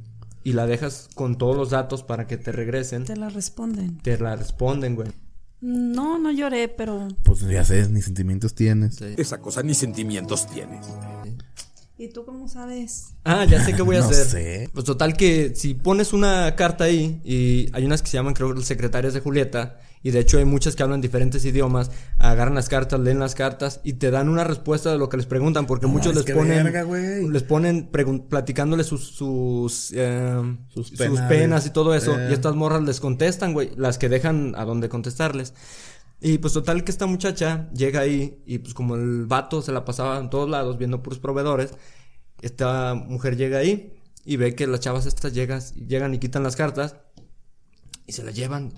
[0.43, 3.99] y la dejas con todos los datos para que te regresen, Te la responden.
[3.99, 5.09] te la responden, güey.
[5.61, 7.07] No, no lloré, pero.
[7.23, 8.95] Pues ya sé, ni sentimientos tienes.
[8.95, 9.15] Sí.
[9.17, 10.79] Esa cosa ni sentimientos tiene.
[11.97, 13.09] ¿Y tú cómo sabes?
[13.25, 14.25] Ah, ya sé qué voy a No hacer.
[14.25, 14.69] sé.
[14.73, 18.55] Pues total que si pones una carta ahí y hay unas que se llaman creo
[18.61, 22.99] secretarias de Julieta y de hecho hay muchas que hablan diferentes idiomas, agarran las cartas,
[22.99, 25.93] leen las cartas y te dan una respuesta de lo que les preguntan porque No,
[25.93, 27.89] muchos es les ponen verga, les ponen
[28.29, 32.27] platicándoles sus sus, eh, Sus sus penas, penas, y todo eso eh.
[32.29, 35.53] y estas morras les contestan, güey, las que dejan a donde contestarles.
[36.21, 39.85] Y pues total que esta muchacha llega ahí y pues como el vato se la
[39.85, 41.73] pasaba en todos lados viendo puros proveedores,
[42.41, 43.93] esta mujer llega ahí
[44.25, 46.95] y ve que las chavas estas llegas, llegan y quitan las cartas
[48.05, 48.73] y se las llevan.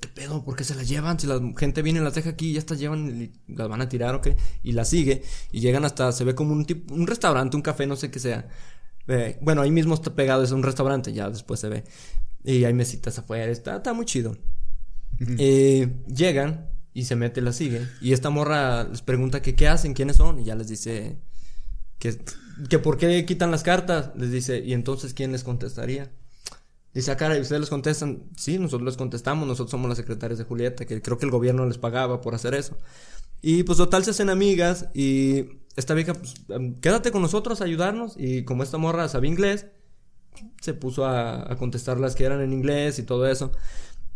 [0.00, 0.44] ¿Qué pedo?
[0.44, 1.18] ¿Por qué se las llevan?
[1.18, 3.88] Si la gente viene y las deja aquí ya estas llevan y las van a
[3.88, 4.28] tirar, ¿ok?
[4.62, 5.22] Y las sigue
[5.52, 8.18] y llegan hasta, se ve como un tipo, un restaurante, un café, no sé qué
[8.18, 8.48] sea.
[9.08, 11.84] Eh, bueno, ahí mismo está pegado, es un restaurante, ya después se ve.
[12.44, 14.36] Y hay mesitas afuera, está, está muy chido.
[15.38, 17.86] Eh, llegan y se mete, la sigue.
[18.00, 20.40] Y esta morra les pregunta que qué hacen, quiénes son.
[20.40, 21.18] Y ya les dice
[21.98, 22.18] que,
[22.68, 24.10] que por qué quitan las cartas.
[24.16, 26.10] Les dice, ¿y entonces quién les contestaría?
[26.92, 30.44] Dice, cara, y ustedes les contestan, sí, nosotros les contestamos, nosotros somos las secretarias de
[30.44, 32.76] Julieta, que creo que el gobierno les pagaba por hacer eso.
[33.42, 38.14] Y pues total se hacen amigas y esta vieja, pues, em, quédate con nosotros ayudarnos.
[38.16, 39.66] Y como esta morra sabía inglés,
[40.60, 43.52] se puso a, a contestar las que eran en inglés y todo eso.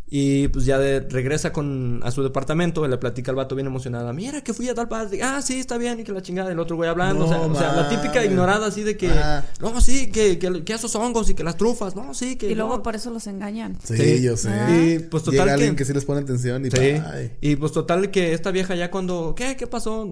[0.06, 3.66] Y pues ya de, regresa con, a su departamento, y le platica al vato bien
[3.66, 4.12] emocionada.
[4.12, 5.20] Mira que fui a tal parte.
[5.22, 5.98] Ah, sí, está bien.
[5.98, 7.20] Y que la chingada del otro güey hablando.
[7.20, 9.08] No o, sea, o sea, la típica ignorada así de que.
[9.10, 9.44] Ah.
[9.60, 11.96] No, sí, que, que, que esos hongos y que las trufas.
[11.96, 12.50] No, sí, que.
[12.50, 12.82] Y luego no".
[12.82, 13.76] por eso los engañan.
[13.82, 14.22] Sí, Sí.
[14.22, 14.50] yo sé.
[14.70, 17.00] Y pues total Llega que- alguien que sí les pone atención y Sí.
[17.40, 19.56] Y pues total que esta vieja ya cuando, ¿qué?
[19.56, 20.06] ¿Qué pasó?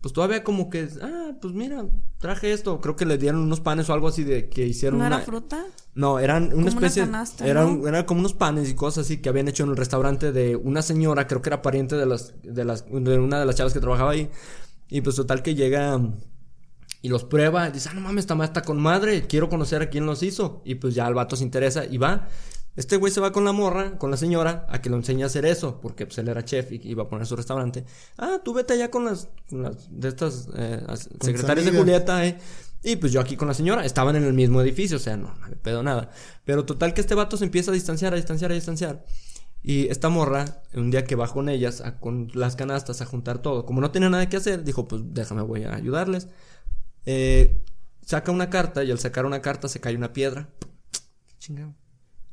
[0.00, 1.84] Pues todavía como que, ah, pues mira,
[2.18, 2.80] traje esto.
[2.80, 5.16] Creo que le dieron unos panes o algo así de que hicieron ¿No una...
[5.16, 5.64] era fruta?
[5.94, 7.02] No, eran una Como una especie...
[7.04, 7.88] canasta, eran, ¿no?
[7.88, 10.82] eran como unos panes y cosas así que habían hecho en el restaurante de una
[10.82, 13.80] señora, creo que era pariente de las, de las, de una de las chavas que
[13.80, 14.30] trabajaba ahí.
[14.88, 15.98] Y pues total que llega
[17.02, 19.82] y los prueba y dice, ah, no mames, esta madre está con madre, quiero conocer
[19.82, 20.62] a quién los hizo.
[20.64, 22.28] Y pues ya el vato se interesa y va.
[22.76, 25.26] Este güey se va con la morra, con la señora, a que lo enseñe a
[25.26, 27.84] hacer eso, porque pues él era chef y iba a poner su restaurante.
[28.18, 30.80] Ah, tú vete allá con las, con las de estas eh,
[31.20, 31.78] secretarias de.
[31.78, 32.38] Julieta, eh.
[32.82, 35.34] Y pues yo aquí con la señora, estaban en el mismo edificio, o sea, no,
[35.34, 36.10] no me pedo nada.
[36.44, 39.04] Pero total que este vato se empieza a distanciar, a distanciar, a distanciar.
[39.62, 43.38] Y esta morra, un día que va con ellas, a- con las canastas, a juntar
[43.38, 46.28] todo, como no tenía nada que hacer, dijo, pues déjame, voy a ayudarles.
[47.06, 47.60] Eh,
[48.04, 50.48] saca una carta y al sacar una carta se cae una piedra.
[51.40, 51.74] Chingado.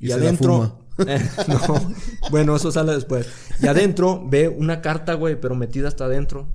[0.04, 0.80] Y Y, se la adentro.
[1.08, 1.94] Eh, no,
[2.30, 3.28] bueno, eso sale después.
[3.62, 6.54] Y adentro ve una carta, güey, pero metida hasta adentro.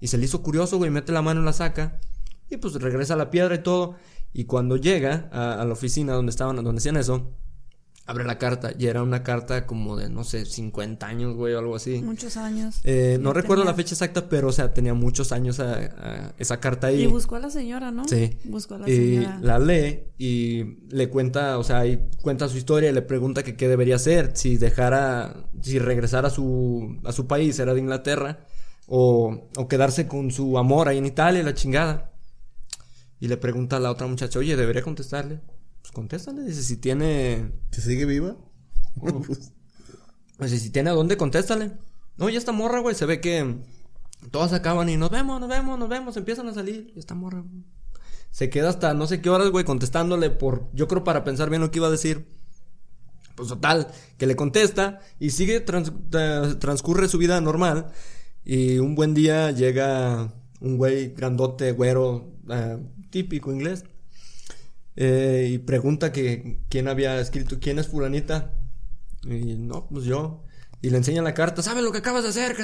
[0.00, 2.00] Y se le hizo curioso, güey, mete la mano y la saca.
[2.48, 3.96] Y pues regresa la piedra y todo.
[4.32, 7.32] Y cuando llega a, a la oficina donde estaban, donde hacían eso,
[8.06, 11.58] abre la carta y era una carta como de, no sé, 50 años, güey, o
[11.58, 12.02] algo así.
[12.02, 12.80] Muchos años.
[12.84, 16.60] Eh, no recuerdo la fecha exacta, pero, o sea, tenía muchos años a- a esa
[16.60, 17.02] carta ahí.
[17.04, 18.06] Y buscó a la señora, ¿no?
[18.06, 18.38] Sí.
[18.44, 19.38] Buscó a la y señora.
[19.40, 23.56] la lee y le cuenta, o sea, y cuenta su historia y le pregunta que
[23.56, 28.40] qué debería hacer, si dejara, si regresara a su, a su país, era de Inglaterra,
[28.86, 32.10] o, o quedarse con su amor ahí en Italia, la chingada.
[33.18, 35.40] Y le pregunta a la otra muchacha, oye, ¿debería contestarle?
[35.84, 38.36] Pues contéstale, dice, si tiene, ¿Se sigue viva?
[40.40, 41.72] dice, si tiene a dónde, contéstale.
[42.16, 43.56] No, ya esta morra, güey, se ve que
[44.30, 47.40] todas acaban y nos vemos, nos vemos, nos vemos, empiezan a salir, y esta morra,
[47.40, 47.64] güey,
[48.30, 51.60] se queda hasta no sé qué horas, güey, contestándole por, yo creo para pensar bien
[51.60, 52.26] lo que iba a decir.
[53.36, 57.90] Pues total, que le contesta y sigue, trans- tra- transcurre su vida normal.
[58.44, 62.78] Y un buen día llega un güey grandote, güero, eh,
[63.10, 63.84] típico inglés.
[64.96, 68.54] Eh, y pregunta que quién había escrito, quién es fulanita.
[69.24, 70.44] Y no, pues yo.
[70.84, 72.54] Y le enseña la carta, ¿sabes lo que acabas de hacer?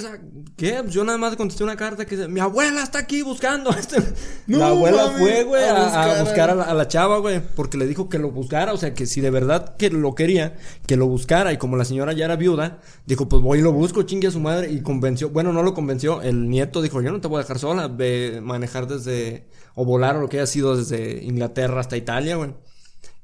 [0.55, 0.81] ¿Qué?
[0.83, 3.71] Pues yo nada más contesté una carta que dice, mi abuela está aquí buscando.
[4.47, 7.87] No la abuela fue, güey, a buscar a la, a la chava, güey, porque le
[7.87, 10.57] dijo que lo buscara, o sea, que si de verdad que lo quería,
[10.87, 11.51] que lo buscara.
[11.55, 14.33] Y como la señora ya era viuda, dijo, pues voy y lo busco, chingue a
[14.33, 14.71] su madre.
[14.71, 16.21] Y convenció, bueno, no lo convenció.
[16.21, 19.47] El nieto dijo, yo no te voy a dejar sola, ve manejar desde,
[19.81, 22.53] o volar o lo que haya sido desde Inglaterra hasta Italia, güey.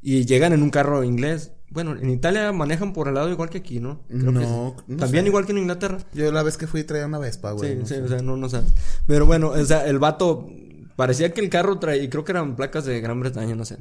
[0.00, 1.52] Y llegan en un carro inglés.
[1.68, 4.00] Bueno, en Italia manejan por el lado igual que aquí, ¿no?
[4.08, 4.84] Creo que No, sí.
[4.86, 5.28] no También sé.
[5.28, 5.98] igual que en Inglaterra.
[6.14, 7.72] Yo la vez que fui traía una Vespa, güey.
[7.72, 8.02] Sí, no sí, sé.
[8.02, 8.72] o sea, no, no sabes.
[9.06, 10.48] Pero bueno, o sea, el vato
[10.96, 13.78] parecía que el carro traía, y creo que eran placas de Gran Bretaña, no sé.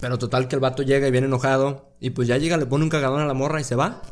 [0.00, 2.82] Pero total que el vato llega y viene enojado y pues ya llega, le pone
[2.82, 4.02] un cagadón a la morra y se va.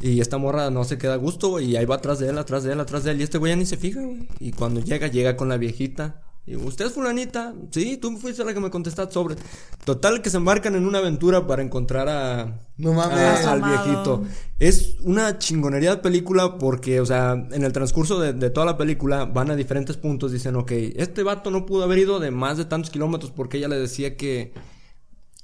[0.00, 2.38] Y esta morra no se queda a gusto, güey, y ahí va atrás de él,
[2.38, 4.28] atrás de él, atrás de él, y este güey ya ni se fija, güey.
[4.40, 6.22] Y cuando llega, llega con la viejita.
[6.48, 9.36] Y usted es fulanita, sí, tú fuiste la que me contestaste sobre.
[9.84, 13.18] Total que se embarcan en una aventura para encontrar a, No mames.
[13.44, 14.22] a- al viejito.
[14.58, 18.78] Es una chingonería de película porque, o sea, en el transcurso de, de toda la
[18.78, 20.32] película van a diferentes puntos.
[20.32, 23.68] Dicen, ok, este vato no pudo haber ido de más de tantos kilómetros porque ella
[23.68, 24.52] le decía que,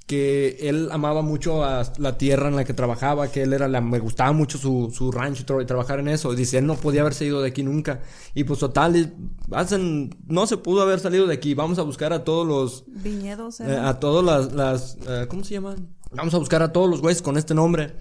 [0.05, 3.81] que él amaba mucho a la tierra en la que trabajaba, que él era la,
[3.81, 6.31] me gustaba mucho su, su rancho y tra- y trabajar en eso.
[6.31, 8.01] Y dice, él no podía haberse ido de aquí nunca.
[8.35, 9.15] Y pues total,
[9.51, 11.55] hacen, no se pudo haber salido de aquí.
[11.55, 15.55] Vamos a buscar a todos los, Viñedos, eh, a todas las, las eh, ¿cómo se
[15.55, 15.89] llaman?
[16.11, 17.95] Vamos a buscar a todos los güeyes con este nombre.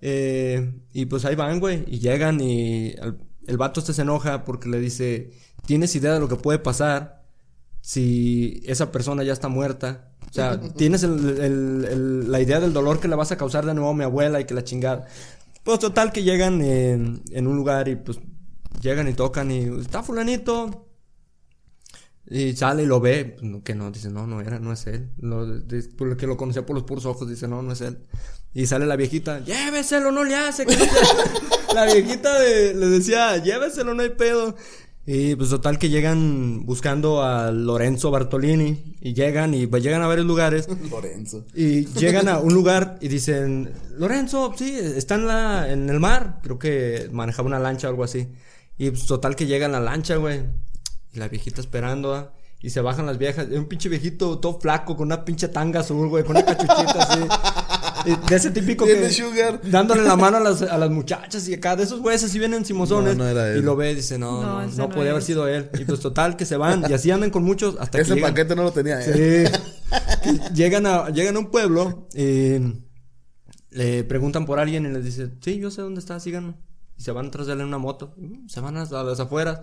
[0.00, 4.44] Eh, y pues ahí van, güey, y llegan y el, el vato este se enoja
[4.44, 5.30] porque le dice,
[5.64, 7.15] ¿tienes idea de lo que puede pasar
[7.88, 10.08] si esa persona ya está muerta?
[10.28, 13.64] O sea, ¿tienes el- el- el- la idea del dolor que le vas a causar
[13.64, 15.06] de nuevo a mi abuela y que la chingada?
[15.62, 18.18] Pues total que llegan en, en un lugar y pues
[18.80, 20.88] llegan y tocan y está fulanito,
[22.28, 25.10] y sale y lo ve, no, que no, dice, no, no era, no es él.
[25.18, 27.98] Lo, lo que lo conocía por los puros ojos, dice, no, no es él.
[28.52, 30.66] Y sale la viejita, lléveselo, no le hace.
[30.66, 31.74] que no se-".
[31.74, 34.56] la viejita de- le decía, lléveselo, no hay pedo.
[35.08, 38.96] Y pues total que llegan buscando a Lorenzo Bartolini.
[39.00, 40.68] Y llegan y pues, llegan a varios lugares.
[40.90, 41.44] Lorenzo.
[41.54, 46.40] Y llegan a un lugar y dicen, Lorenzo, sí, está en, la, en el mar.
[46.42, 48.26] Creo que manejaba una lancha o algo así.
[48.78, 50.42] Y pues total que llega en la lancha, güey.
[51.12, 52.32] Y la viejita esperando, ¿ah?
[52.60, 53.46] Y se bajan las viejas.
[53.48, 56.24] Y un pinche viejito todo flaco con una pinche tanga azul, güey.
[56.24, 57.20] Con una cachuchita así.
[58.06, 59.10] Y de ese típico que...
[59.10, 59.60] sugar.
[59.64, 62.64] Dándole la mano a las, a las muchachas y acá de esos güeyes así vienen
[62.64, 63.16] simosones.
[63.16, 63.58] No, no era él.
[63.58, 65.26] Y lo ve y dice, no, No, no, ese no no podía haber es.
[65.26, 65.68] sido él.
[65.78, 66.84] Y pues total que se van.
[66.88, 69.50] Y así andan con muchos hasta que Ese llegan- paquete no lo tenía, ¿eh?
[70.24, 70.38] Sí.
[70.54, 72.60] llegan, a, llegan a un pueblo, eh,
[73.70, 76.54] le preguntan por alguien y les dice, sí, yo sé dónde está, síganme.
[76.98, 78.14] Y se van tras de él en una moto.
[78.16, 79.60] Y, Se van hasta las afueras.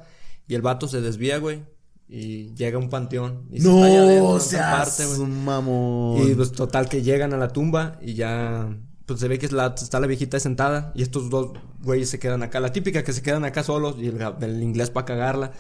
[0.48, 1.64] Y el vato se desvía, güey.
[2.08, 3.48] Y llega a un panteón.
[3.52, 5.20] Y se No, seas parte, güey.
[5.20, 6.22] un mamón.
[6.22, 9.52] Y pues total que llegan a la tumba y ya pues se ve que es
[9.52, 11.52] la, está la viejita sentada y estos dos
[11.82, 12.60] güeyes se quedan acá.
[12.60, 15.52] La típica que se quedan acá solos y el, el inglés para cagarla.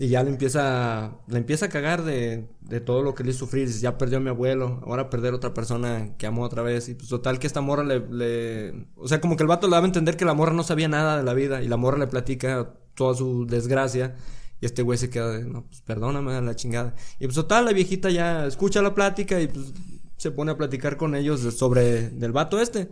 [0.00, 3.40] Y ya le empieza, le empieza a cagar de, de todo lo que le hizo
[3.40, 3.66] sufrir.
[3.66, 6.88] Dice, ya perdió a mi abuelo, ahora perder otra persona que amó otra vez.
[6.88, 8.86] Y pues total que esta morra le, le...
[8.94, 10.86] O sea, como que el vato le daba a entender que la morra no sabía
[10.88, 11.62] nada de la vida.
[11.62, 14.14] Y la morra le platica toda su desgracia.
[14.60, 16.94] Y este güey se queda de, no, pues perdóname a la chingada.
[17.18, 19.72] Y pues total, la viejita ya escucha la plática y pues
[20.16, 22.90] se pone a platicar con ellos sobre del vato este.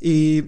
[0.00, 0.44] Y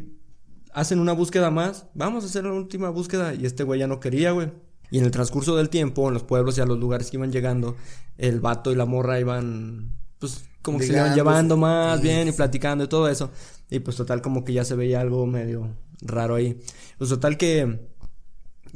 [0.72, 1.86] hacen una búsqueda más.
[1.94, 3.34] Vamos a hacer la última búsqueda.
[3.34, 4.52] Y este güey ya no quería, güey.
[4.90, 7.32] Y en el transcurso del tiempo, en los pueblos y a los lugares que iban
[7.32, 7.76] llegando,
[8.16, 12.32] el vato y la morra iban, pues, como que se iban llevando más bien y
[12.32, 13.30] platicando y todo eso.
[13.70, 16.60] Y pues total como que ya se veía algo medio raro ahí.
[16.98, 17.80] Pues total que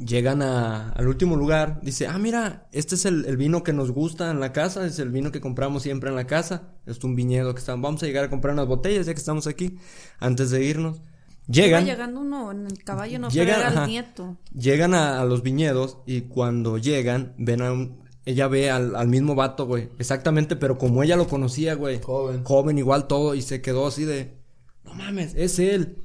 [0.03, 3.91] llegan a- al último lugar, dice, ah, mira, este es el, el vino que nos
[3.91, 7.15] gusta en la casa, es el vino que compramos siempre en la casa, es un
[7.15, 9.77] viñedo que estamos, vamos a llegar a comprar unas botellas ya que estamos aquí,
[10.19, 11.01] antes de irnos.
[11.47, 13.83] Llegan, Iba llegando uno en el caballo, no Llegan, pero era ajá.
[13.85, 14.37] el nieto.
[14.53, 19.07] llegan a, a los viñedos y cuando llegan, ven a un, ella ve al, al
[19.07, 22.43] mismo vato, güey, exactamente, pero como ella lo conocía, güey, Joven.
[22.43, 24.37] joven igual todo, y se quedó así de,
[24.85, 25.97] no mames, es él.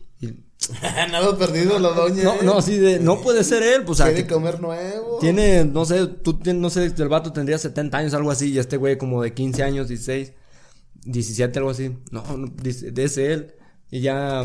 [1.11, 2.25] Nada perdido la doña.
[2.25, 2.39] no, ¿eh?
[2.43, 5.19] no, así de, no puede ser él, pues, Quiere que- comer nuevo.
[5.21, 8.59] Tiene, no sé, tú tienes, no sé, el vato tendría 70 años, algo así, y
[8.59, 10.33] este güey como de 15 años, 16,
[11.05, 11.97] 17, algo así.
[12.11, 13.55] No, no, ese él.
[13.91, 14.45] Y ya,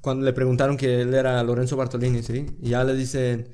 [0.00, 2.46] cuando le preguntaron que él era Lorenzo Bartolini, ¿sí?
[2.60, 3.48] Y ya le dicen,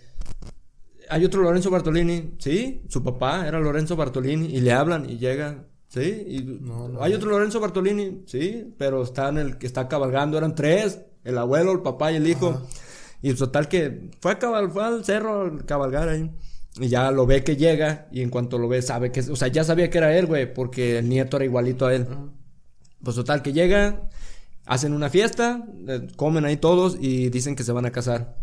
[1.11, 2.83] hay otro Lorenzo Bartolini, ¿sí?
[2.89, 6.01] Su papá era Lorenzo Bartolini, y le hablan, y llega, ¿sí?
[6.01, 6.61] Y
[7.01, 8.75] hay otro Lorenzo Bartolini, ¿sí?
[8.79, 12.27] Pero está en el que está cabalgando, eran tres, el abuelo, el papá y el
[12.27, 12.63] hijo.
[13.23, 16.31] Y total que fue a cabal, fue al cerro a cabalgar ahí.
[16.79, 19.49] Y ya lo ve que llega y en cuanto lo ve sabe que, o sea,
[19.49, 22.07] ya sabía que era él, güey, porque el nieto era igualito a él.
[23.03, 24.09] Pues total que llega,
[24.67, 28.37] hacen una fiesta, eh, comen ahí todos y dicen que se van a casar.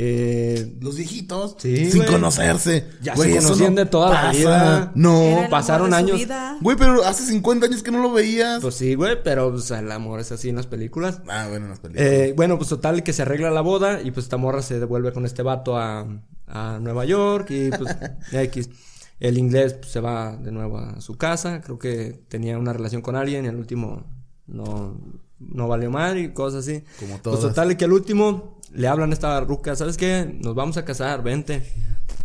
[0.00, 1.56] Eh, Los viejitos.
[1.58, 2.12] Sí, Sin güey.
[2.12, 2.86] conocerse.
[3.02, 4.92] Ya Güey, se conocían no de toda la vida.
[4.94, 5.40] No.
[5.50, 6.18] Pasaron años.
[6.18, 6.56] vida.
[6.60, 8.60] Güey, pero hace 50 años que no lo veías.
[8.62, 11.20] pues sí, güey, pero sea, el amor es así en las películas.
[11.28, 12.08] ah, bueno, en las películas.
[12.12, 15.12] Eh, bueno, pues total que se arregla la boda y pues esta morra se devuelve
[15.12, 16.06] con este vato a,
[16.46, 17.96] a Nueva York y pues
[18.32, 18.70] X.
[19.18, 23.02] El inglés pues, se va de nuevo a su casa, creo que tenía una relación
[23.02, 24.04] con alguien y al último
[24.46, 24.96] no,
[25.40, 26.84] no valió mal y cosas así.
[27.00, 27.40] Como Pues todas.
[27.40, 30.38] total que al último le hablan a esta ruca, ¿sabes qué?
[30.42, 31.62] Nos vamos a casar, vente.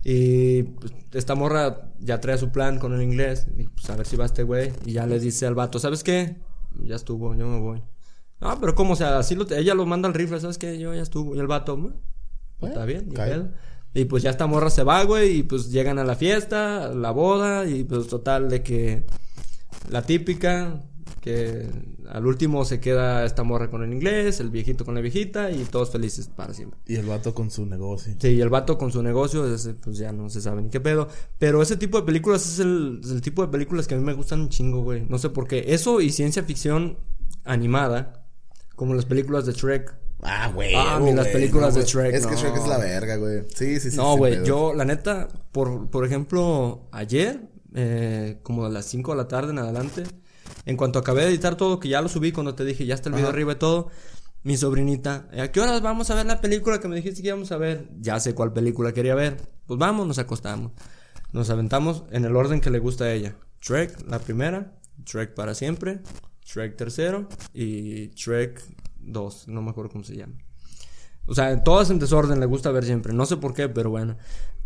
[0.03, 3.47] Y pues, esta morra ya trae su plan con el inglés.
[3.57, 4.71] Y pues a ver si va este güey.
[4.85, 6.37] Y ya le dice al vato, ¿sabes qué?
[6.83, 7.81] Ya estuvo, yo me voy.
[8.41, 8.93] No, pero ¿cómo?
[8.93, 10.77] O sea, así lo, ella lo manda al rifle, ¿sabes qué?
[10.77, 11.35] Yo ya estuvo.
[11.35, 11.93] Y el vato, "Mm,
[12.59, 13.31] pues, está bien, cae.
[13.31, 13.49] pedo".
[13.93, 15.37] Y pues ya esta morra se va, güey.
[15.37, 17.65] Y pues llegan a la fiesta, a la boda.
[17.67, 19.05] Y pues total de que
[19.89, 20.81] la típica,
[21.23, 21.69] que
[22.09, 25.63] al último se queda esta morra con el inglés, el viejito con la viejita y
[25.63, 26.77] todos felices para siempre.
[26.85, 28.13] Y el vato con su negocio.
[28.19, 30.81] Sí, y el vato con su negocio, ese, pues ya no se sabe ni qué
[30.81, 31.07] pedo.
[31.39, 34.11] Pero ese tipo de películas es el, el tipo de películas que a mí me
[34.11, 35.05] gustan un chingo, güey.
[35.07, 35.63] No sé por qué.
[35.69, 36.97] Eso y ciencia ficción
[37.45, 38.27] animada,
[38.75, 39.95] como las películas de Shrek.
[40.23, 40.75] Ah, güey.
[40.75, 41.89] Ah, ni las películas de güey.
[41.93, 42.41] Shrek, Es que no.
[42.41, 43.43] Shrek es la verga, güey.
[43.55, 43.95] Sí, sí, sí.
[43.95, 44.45] no, güey, pedo.
[44.45, 49.51] yo, la neta, por, por ejemplo, ayer, eh, como a las 5 de la tarde
[49.51, 50.03] en adelante,
[50.65, 53.09] en cuanto acabé de editar todo, que ya lo subí cuando te dije, ya está
[53.09, 53.35] el video Ajá.
[53.35, 53.89] arriba y todo,
[54.43, 57.51] mi sobrinita, ¿a qué horas vamos a ver la película que me dijiste que íbamos
[57.51, 57.89] a ver?
[57.99, 59.37] Ya sé cuál película quería ver.
[59.65, 60.73] Pues vamos, nos acostamos.
[61.31, 63.35] Nos aventamos en el orden que le gusta a ella.
[63.61, 64.75] Shrek, la primera,
[65.05, 66.01] Shrek para siempre,
[66.45, 68.61] Shrek tercero y Shrek
[68.99, 70.35] 2, no me acuerdo cómo se llama.
[71.25, 73.13] O sea, todas en desorden le gusta ver siempre.
[73.13, 74.17] No sé por qué, pero bueno.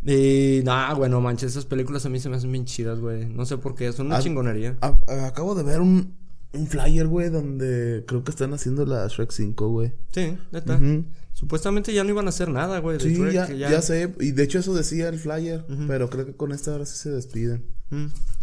[0.08, 1.52] Y nada, güey, no manches.
[1.52, 3.26] Esas películas a mí se me hacen bien chidas, güey.
[3.26, 3.92] No sé por qué.
[3.92, 4.78] Son una Ah, chingonería.
[4.82, 6.16] A- a- acabo de ver un,
[6.54, 9.92] un flyer, güey, donde creo que están haciendo la Shrek 5, güey.
[10.14, 10.76] Sí, neta.
[10.78, 11.04] Ujú.
[11.34, 12.98] Supuestamente ya no iban a hacer nada, güey.
[12.98, 13.82] de Sí, Shrek, ya, que ya...
[13.82, 14.14] sé.
[14.22, 15.66] Y de hecho eso decía el flyer.
[15.88, 17.66] Pero creo que con esta ahora sí se despiden.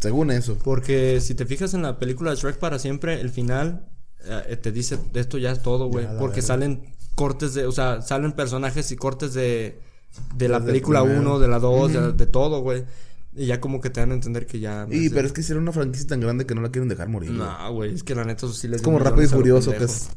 [0.01, 0.59] Según eso.
[0.63, 3.89] Porque si te fijas en la película de Shrek para siempre, el final
[4.49, 6.05] eh, te dice esto ya es todo, güey.
[6.05, 6.47] Ya, Porque verga.
[6.47, 6.83] salen
[7.15, 9.79] cortes de, o sea, salen personajes y cortes de,
[10.37, 11.21] de la Desde película primero.
[11.23, 12.85] 1, de la 2, de, de todo, güey.
[13.37, 14.87] Y ya como que te dan a entender que ya.
[14.89, 17.31] Y pero es que hicieron una franquicia tan grande que no la quieren dejar morir.
[17.35, 17.41] güey.
[17.49, 19.85] No, güey, es que la neta eso sí les Es como Rápido y Furioso, que
[19.85, 20.11] es.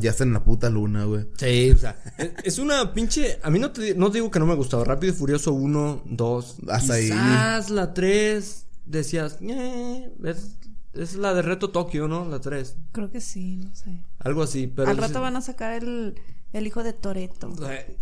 [0.00, 1.26] Ya está en la puta luna, güey.
[1.36, 3.38] Sí, o sea, es- es una pinche.
[3.44, 4.82] A mí no te no digo que no me gustaba.
[4.82, 6.56] Rápido y Furioso 1, 2.
[6.68, 7.04] Hasta ahí.
[7.04, 10.56] quizás la 3 decías, eh, es,
[10.94, 12.24] es la de Reto Tokio, ¿no?
[12.28, 12.74] La 3.
[12.90, 14.02] Creo que sí, no sé.
[14.18, 14.90] Algo así, pero.
[14.90, 16.16] Al rato van a sacar el,
[16.52, 17.52] el hijo de Toreto.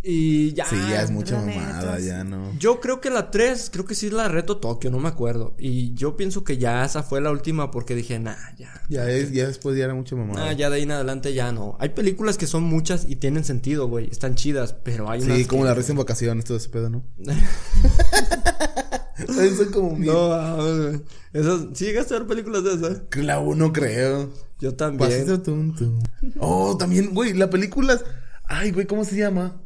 [0.03, 0.65] Y ya.
[0.65, 2.05] Sí, ya es mucha mamada, sí.
[2.05, 2.53] ya no.
[2.57, 5.53] Yo creo que la 3, creo que sí es la Reto Tokio, no me acuerdo.
[5.59, 8.81] Y yo pienso que ya esa fue la última porque dije, nah, ya.
[8.89, 10.49] Ya, es, ya después ya era mucha mamada.
[10.49, 11.75] Ah, ya de ahí en adelante ya no.
[11.79, 14.09] Hay películas que son muchas y tienen sentido, güey.
[14.09, 16.89] Están chidas, pero hay unas sí, como que- la risa en vacaciones, todo ese pedo,
[16.89, 17.03] ¿no?
[19.17, 21.01] Esos son como bien- No, güey.
[21.33, 23.01] Esas, ¿sí llegaste a ver películas de esas?
[23.15, 24.31] La uno creo.
[24.59, 25.09] Yo también.
[25.09, 25.99] Pasito tum, tum.
[26.39, 27.99] Oh, también, güey, la película.
[28.47, 29.61] Ay, güey, ¿cómo se llama?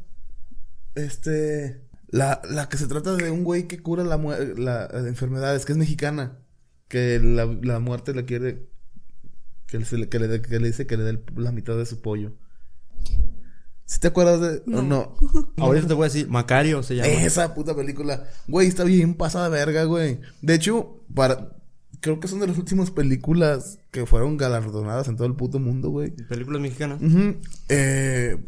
[0.95, 1.87] Este.
[2.09, 5.71] La, la que se trata de un güey que cura la, la, la enfermedades, que
[5.71, 6.39] es mexicana.
[6.89, 8.67] Que la, la muerte le quiere.
[9.67, 11.85] Que, se le, que, le, dé- que le dice que le dé la mitad de
[11.85, 12.33] su pollo.
[13.85, 14.63] ¿Sí te acuerdas de.?
[14.65, 14.81] No.
[14.81, 15.15] no.
[15.57, 17.07] Ahorita te voy a decir, Macario se llama.
[17.09, 18.25] Esa puta película.
[18.47, 20.19] Güey, está bien pasada verga, güey.
[20.41, 21.55] De hecho, para.
[22.01, 25.91] Creo que son de las últimas películas que fueron galardonadas en todo el puto mundo,
[25.91, 26.09] güey.
[26.11, 26.99] Películas mexicanas.
[27.01, 27.35] Ujú.
[27.69, 28.43] Eh,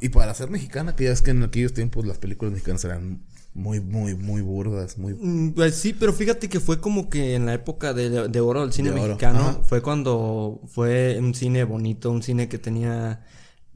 [0.00, 3.22] y para ser mexicana, que ya es que en aquellos tiempos las películas mexicanas eran
[3.54, 5.14] muy, muy, muy burdas, muy...
[5.14, 8.62] Mm, Pues sí, pero fíjate que fue como que en la época de, de oro
[8.62, 13.24] del cine De mexicano, fue cuando fue un cine bonito, un cine que tenía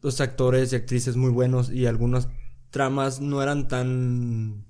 [0.00, 2.28] los actores y actrices muy buenos y algunas
[2.70, 4.64] tramas no eran tan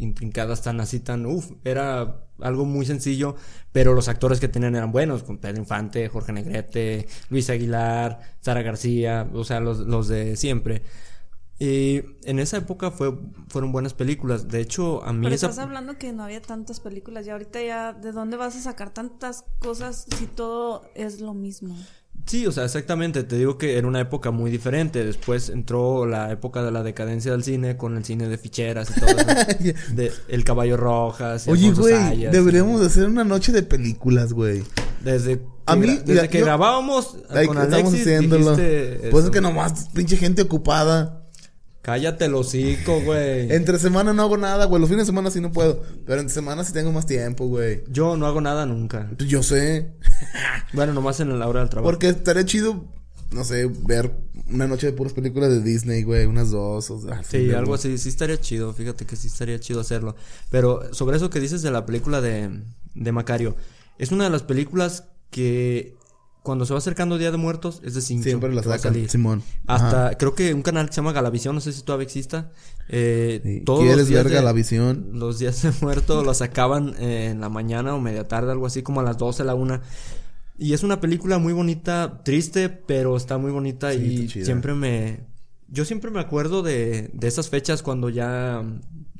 [0.00, 3.36] intrincadas, tan así, tan uff, era algo muy sencillo,
[3.72, 8.62] pero los actores que tenían eran buenos, con Pedro Infante, Jorge Negrete, Luis Aguilar, Sara
[8.62, 10.82] García, o sea, los, los de siempre.
[11.58, 13.14] Y en esa época fue,
[13.48, 14.48] fueron buenas películas.
[14.48, 15.50] De hecho, a mí Pero esa...
[15.50, 18.94] estás hablando que no había tantas películas y ahorita ya, ¿de dónde vas a sacar
[18.94, 21.76] tantas cosas si todo es lo mismo?
[22.30, 23.24] Sí, o sea, exactamente.
[23.24, 25.04] Te digo que era una época muy diferente.
[25.04, 29.00] Después entró la época de la decadencia del cine con el cine de ficheras y
[29.00, 29.26] todo eso.
[29.94, 31.48] de El Caballo Rojas.
[31.48, 34.58] y Oye, güey, deberíamos de hacer una noche de películas, güey.
[34.60, 34.64] y-
[35.02, 38.54] Desde, A mí, desde mira, que yo- grabábamos Ahí con Alexis, haciéndolo.
[38.54, 39.30] dijiste Pues es eso.
[39.32, 41.19] que nomás, pinche gente ocupada.
[41.82, 43.50] Cállate el hocico, güey.
[43.52, 44.80] Entre semana no hago nada, güey.
[44.80, 45.82] Los fines de semana sí no puedo.
[46.04, 47.82] Pero entre semana sí tengo más tiempo, güey.
[47.88, 49.10] Yo no hago nada nunca.
[49.16, 49.92] Pues Yo sé.
[50.72, 51.90] Bueno, nomás en la hora del trabajo.
[51.90, 52.84] Porque estaría chido,
[53.32, 54.12] no sé, ver
[54.48, 56.26] una noche de puras películas de Disney, güey.
[56.26, 56.90] Unas dos.
[56.90, 60.16] O sea, Sí, algo así, sí estaría chido, fíjate que sí estaría chido hacerlo.
[60.50, 62.50] Pero sobre eso que dices de la película de,
[62.94, 63.56] de Macario,
[63.98, 65.96] es una de las películas que
[66.42, 68.24] cuando se va acercando Día de Muertos es de cinco.
[68.24, 69.08] Siempre la a sacan.
[69.08, 69.42] Simón.
[69.66, 70.18] Hasta, Ajá.
[70.18, 72.50] creo que un canal que se llama Galavisión, no sé si todavía exista.
[72.88, 73.60] Eh, Sí.
[73.64, 75.10] todos ¿Quieres los días ver de- Galavisión?
[75.14, 78.82] Los días de muerto los sacaban eh, en la mañana o media tarde, algo así
[78.82, 79.82] como a las 12, la una.
[80.58, 85.20] Y es una película muy bonita, triste, pero está muy bonita Sí, y siempre me...
[85.68, 88.62] Yo siempre me acuerdo de, de esas fechas cuando ya,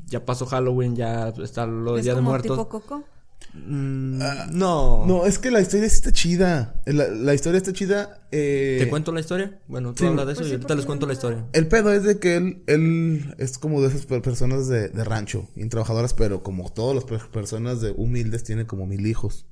[0.06, 2.50] ya pasó Halloween, ya está lo de ¿Es Día de Muertos.
[2.58, 3.04] tipo Coco?
[3.52, 4.18] Mm,
[4.52, 5.04] no.
[5.06, 6.80] No, es que la historia sí está chida.
[6.86, 8.20] La, la historia está chida.
[8.30, 9.58] Eh, ¿Te cuento la historia?
[9.66, 10.06] Bueno, tú sí.
[10.06, 11.46] hablas de eso Pues y sí, ahorita les cuento la historia.
[11.52, 15.04] El pedo es de que él, él es como de esas per- personas de, de
[15.04, 19.46] rancho, y trabajadoras, pero como todas las per- personas de humildes, tiene como mil hijos.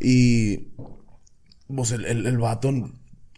[0.00, 0.68] Y
[1.74, 2.70] pues el, el, el vato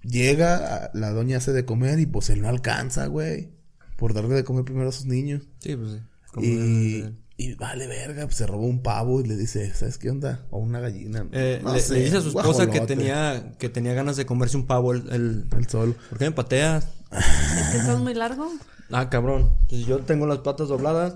[0.02, 3.50] llega, la doña hace de comer y pues él no alcanza, güey.
[3.96, 5.42] Por darle de comer primero a sus niños.
[5.58, 5.98] Sí, pues sí.
[6.32, 7.14] Como de Y.
[7.40, 10.46] y vale verga, pues se robó un pavo y le dice, ¿sabes qué onda?
[10.50, 11.26] O una gallina.
[11.32, 14.26] Eh, No le, sé, le dice a su esposa que tenía, que tenía ganas de
[14.26, 15.96] comerse un pavo el, el- El sol.
[16.08, 16.88] ¿Por qué me pateas?
[17.12, 18.50] Es que estás muy largo.
[18.90, 19.50] Ah, cabrón.
[19.68, 21.14] Pues yo tengo las patas dobladas.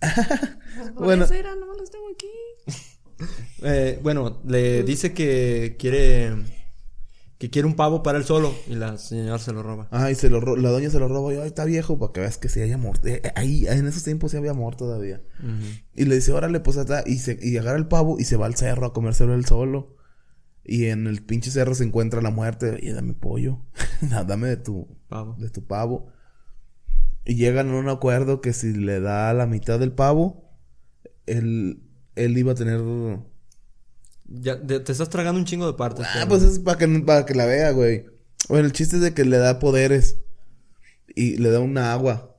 [0.00, 1.24] Pues por Bueno.
[1.24, 2.26] eso, mira, no las tengo aquí.
[3.64, 6.36] Eh, bueno, le dice que quiere
[7.38, 9.86] que quiere un pavo para él solo y la señora se lo roba.
[9.92, 12.20] Ay, se lo ro- la doña se lo roba y ay, está viejo para que
[12.20, 12.98] veas que sí haya amor.
[13.04, 15.22] Eh, eh, ahí, en esos tiempos sí había amor todavía.
[15.94, 18.46] Y le dice, órale, pues hasta, y se, y agarra el pavo y se va
[18.46, 19.96] al cerro a comérselo él solo.
[20.64, 22.72] Y en el pinche cerro se encuentra la muerte.
[22.72, 23.60] Oye, dame pollo.
[24.26, 25.34] dame de tu, Pavo.
[25.38, 26.08] de tu pavo.
[27.24, 30.50] Y llegan a un acuerdo que si le da la mitad del pavo,
[31.26, 31.82] él,
[32.16, 32.80] él iba a tener.
[34.28, 36.04] Ya, de- te estás tragando un chingo de partes.
[36.06, 38.06] Ah, pero- pues es para que, para que la vea, güey.
[38.48, 40.16] Bueno, el chiste es de que le da poderes.
[41.14, 42.36] Y le da una agua.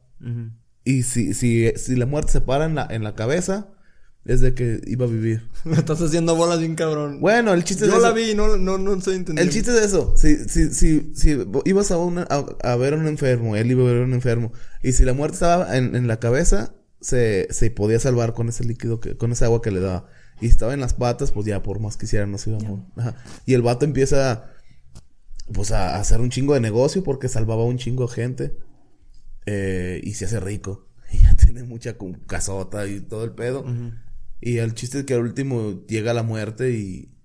[0.84, 3.70] Y si, si, si la muerte se para en la, en la cabeza,
[4.26, 5.50] es de que iba a vivir.
[5.66, 7.20] Me estás haciendo bolas bien cabrón.
[7.20, 8.16] Bueno, el chiste yo es la eso.
[8.16, 9.42] vi y no, no, no estoy entendiendo.
[9.42, 10.14] El chiste es eso.
[10.16, 13.82] Si, si, si, si ibas a, una, a, a ver a un enfermo, él iba
[13.84, 14.52] a ver a un enfermo.
[14.84, 18.64] Y si la muerte estaba en, en la cabeza, se, se podía salvar con ese
[18.64, 20.08] líquido, que, con esa agua que le daba.
[20.42, 22.64] Y estaba en las patas, pues ya por más que hiciera no se iba a
[22.64, 22.86] morir.
[22.96, 23.16] Ajá.
[23.46, 24.52] Y el vato empieza
[25.54, 28.58] pues a, a hacer un chingo de negocio porque salvaba a un chingo de gente.
[29.52, 30.88] Eh, y se hace rico.
[31.12, 33.66] Y ya tiene mucha casota y todo el pedo.
[34.42, 37.16] Y el chiste es que al último llega la muerte y...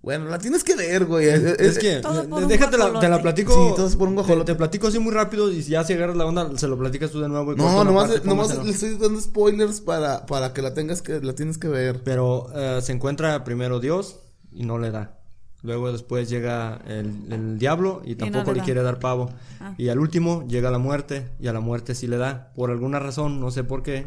[0.00, 1.26] Bueno, la tienes que ver, güey.
[1.26, 3.52] Es, que, Todo por de- un déjate la, te la platico.
[3.52, 4.52] Sí, todo es por un te- guajolote.
[4.52, 7.10] Te, platico así muy rápido y si ya si agarras la onda, se lo platicas
[7.10, 7.52] tú de nuevo.
[7.52, 11.20] y No, nomás, parte, nomás le estoy dando spoilers para, para que la tengas que...
[11.20, 12.02] La tienes que ver.
[12.04, 14.20] Pero eh, se encuentra primero Dios
[14.52, 15.18] y no le da.
[15.62, 19.28] Luego después llega el, el diablo y no tampoco le quiere dar pavo.
[19.58, 19.74] Ah.
[19.76, 22.52] Y al último llega la muerte y a la muerte sí le da.
[22.54, 24.06] Por alguna razón, no sé por qué.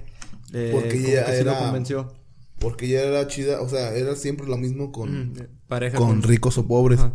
[0.54, 2.14] eh, Porque ya que sí lo era- convenció.
[2.60, 3.60] Porque ya era chida.
[3.60, 5.34] O sea, era siempre lo mismo con...
[5.38, 7.00] Eh, Pareja Con ricos o pobres.
[7.00, 7.14] Ajá.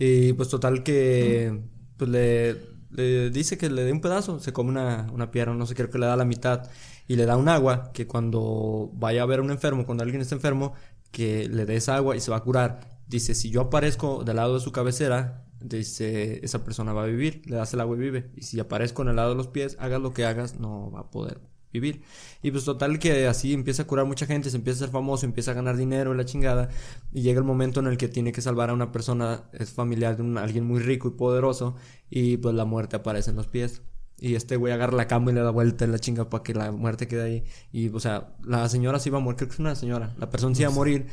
[0.00, 1.60] Y pues total que
[1.96, 2.56] pues le,
[2.90, 5.90] le dice que le dé un pedazo, se come una, una pierna, no sé, creo
[5.90, 6.68] que le da la mitad
[7.06, 10.20] y le da un agua que cuando vaya a ver a un enfermo, cuando alguien
[10.20, 10.72] está enfermo,
[11.12, 12.80] que le dé esa agua y se va a curar.
[13.06, 17.42] Dice, si yo aparezco del lado de su cabecera, dice, esa persona va a vivir,
[17.46, 18.32] le das el agua y vive.
[18.34, 21.02] Y si aparezco en el lado de los pies, hagas lo que hagas, no va
[21.02, 22.02] a poder vivir.
[22.42, 25.26] Y pues total que así empieza a curar mucha gente, se empieza a ser famoso,
[25.26, 26.70] empieza a ganar dinero la chingada.
[27.12, 30.16] Y llega el momento en el que tiene que salvar a una persona, es familiar
[30.16, 31.74] de un, alguien muy rico y poderoso,
[32.08, 33.82] y pues la muerte aparece en los pies.
[34.16, 36.54] Y este güey agarra la cama y le da vuelta en la chinga para que
[36.54, 37.44] la muerte quede ahí.
[37.72, 40.14] Y, o sea, la señora se iba a morir, creo que es una señora.
[40.18, 41.08] La persona se iba a morir.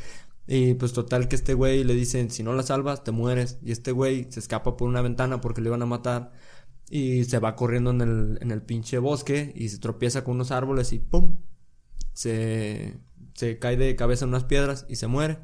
[0.48, 3.58] Y pues total que este güey le dicen, si no la salvas, te mueres.
[3.64, 6.32] Y este güey se escapa por una ventana porque le iban a matar.
[6.94, 10.52] Y se va corriendo en el, en el pinche bosque y se tropieza con unos
[10.52, 11.38] árboles y ¡pum!
[12.12, 13.00] Se,
[13.34, 15.40] se cae de cabeza en unas piedras y se muere.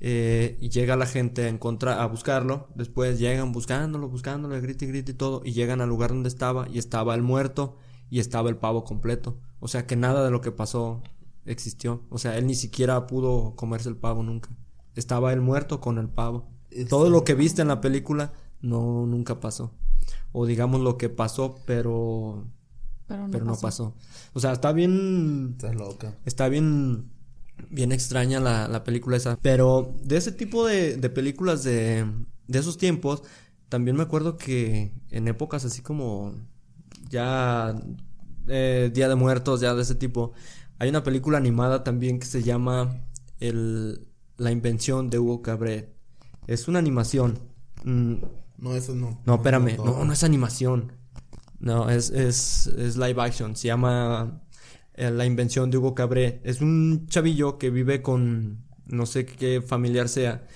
[0.00, 2.68] Eh, y llega la gente a, encontrar, a buscarlo.
[2.74, 5.42] Después llegan buscándolo, buscándolo, grita y grita y todo.
[5.44, 7.76] Y llegan al lugar donde estaba y estaba el muerto
[8.10, 9.38] y estaba el pavo completo.
[9.60, 11.02] O sea que nada de lo que pasó
[11.44, 12.02] existió.
[12.10, 14.50] O sea, él ni siquiera pudo comerse el pavo nunca.
[14.94, 16.50] Estaba el muerto con el pavo.
[16.88, 19.72] Todo lo que viste en la película no nunca pasó.
[20.38, 22.44] O digamos lo que pasó, pero
[23.06, 23.60] Pero no, pero no pasó.
[23.60, 23.94] pasó.
[24.34, 26.14] O sea, está bien Estás loca.
[26.24, 27.10] Está bien,
[27.70, 29.38] bien extraña la, la película esa.
[29.42, 32.06] Pero de ese tipo de, de películas de,
[32.48, 33.22] de esos tiempos,
[33.68, 36.34] también me acuerdo que en épocas así como
[37.10, 37.74] ya
[38.48, 40.32] eh, Día de Muertos, ya de ese tipo,
[40.78, 43.04] hay una película animada también que se llama
[43.40, 45.94] el, La Invención de Hugo Cabret.
[46.46, 47.38] Es una animación.
[47.84, 48.16] Mm,
[48.58, 49.20] No, eso no.
[49.24, 49.76] no, espérame.
[49.76, 50.92] No, no es animación.
[51.58, 53.56] No, es, es, es live action.
[53.56, 54.42] Se llama
[54.94, 56.40] eh, La invención de Hugo Cabré.
[56.44, 60.46] Es un chavillo que vive con no sé qué familiar sea.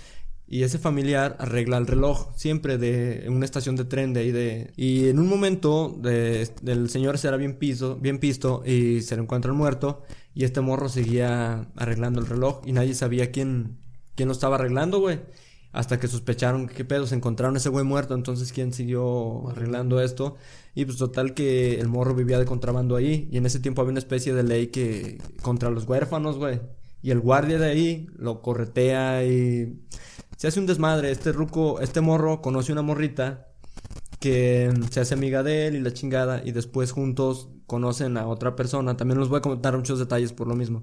[0.47, 4.33] Y ese familiar arregla el reloj siempre de en una estación de tren de ahí
[4.33, 4.73] de...
[4.77, 9.23] Y en un momento de, el señor será bien piso, bien pisto y se le
[9.23, 10.03] encuentra muerto
[10.35, 13.79] y este morro seguía arreglando el reloj y nadie sabía quién,
[14.17, 15.21] quién lo estaba arreglando, güey.
[15.73, 20.01] Hasta que sospecharon que qué pedo, se encontraron ese güey muerto, entonces quién siguió arreglando
[20.01, 20.37] esto.
[20.75, 23.29] Y pues total que el morro vivía de contrabando ahí.
[23.31, 26.61] Y en ese tiempo había una especie de ley que contra los huérfanos, güey.
[27.03, 29.81] Y el guardia de ahí lo corretea y
[30.37, 31.13] se hace un desmadre.
[31.13, 33.47] Este ruco, este morro conoce una morrita
[34.19, 36.43] que se hace amiga de él y la chingada.
[36.45, 38.97] Y después juntos conocen a otra persona.
[38.97, 40.83] También los voy a contar muchos detalles por lo mismo.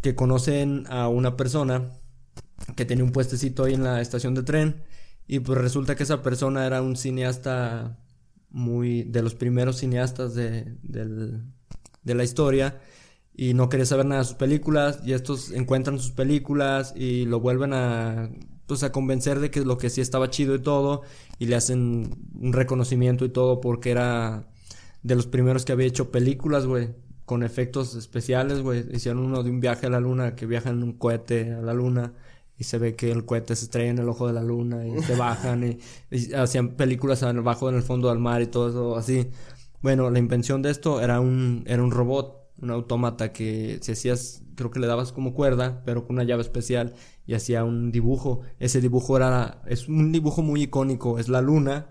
[0.00, 1.92] Que conocen a una persona
[2.76, 4.82] que tenía un puestecito ahí en la estación de tren.
[5.26, 7.98] Y pues resulta que esa persona era un cineasta
[8.50, 11.42] muy de los primeros cineastas de, del-
[12.02, 12.80] de la historia
[13.36, 17.40] y no quería saber nada de sus películas y estos encuentran sus películas y lo
[17.40, 18.30] vuelven a
[18.66, 21.02] pues a convencer de que lo que sí estaba chido y todo
[21.38, 24.46] y le hacen un reconocimiento y todo porque era
[25.02, 26.90] de los primeros que había hecho películas, güey,
[27.26, 28.84] con efectos especiales, güey.
[28.94, 31.74] Hicieron uno de un viaje a la luna que viajan en un cohete a la
[31.74, 32.14] luna
[32.58, 35.02] y se ve que el cohete se estrella en el ojo de la luna y
[35.02, 35.78] se bajan y,
[36.16, 39.28] y hacían películas abajo en el fondo del mar y todo eso así.
[39.82, 44.42] Bueno, la invención de esto era un era un robot, un autómata que si hacías
[44.54, 46.94] creo que le dabas como cuerda, pero con una llave especial
[47.26, 48.40] y hacía un dibujo.
[48.60, 51.90] Ese dibujo era es un dibujo muy icónico, es la luna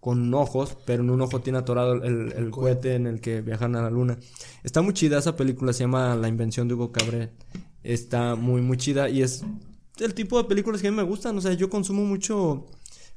[0.00, 3.42] con ojos, pero en un ojo tiene atorado el, el- el cohete en el que
[3.42, 4.18] viajan a la luna.
[4.64, 7.30] Está muy chida esa película, se llama La invención de Hugo Cabret.
[7.82, 9.44] Está muy, muy chida y es
[10.00, 11.36] el tipo de películas que a mí me gustan.
[11.36, 12.66] O sea, yo consumo mucho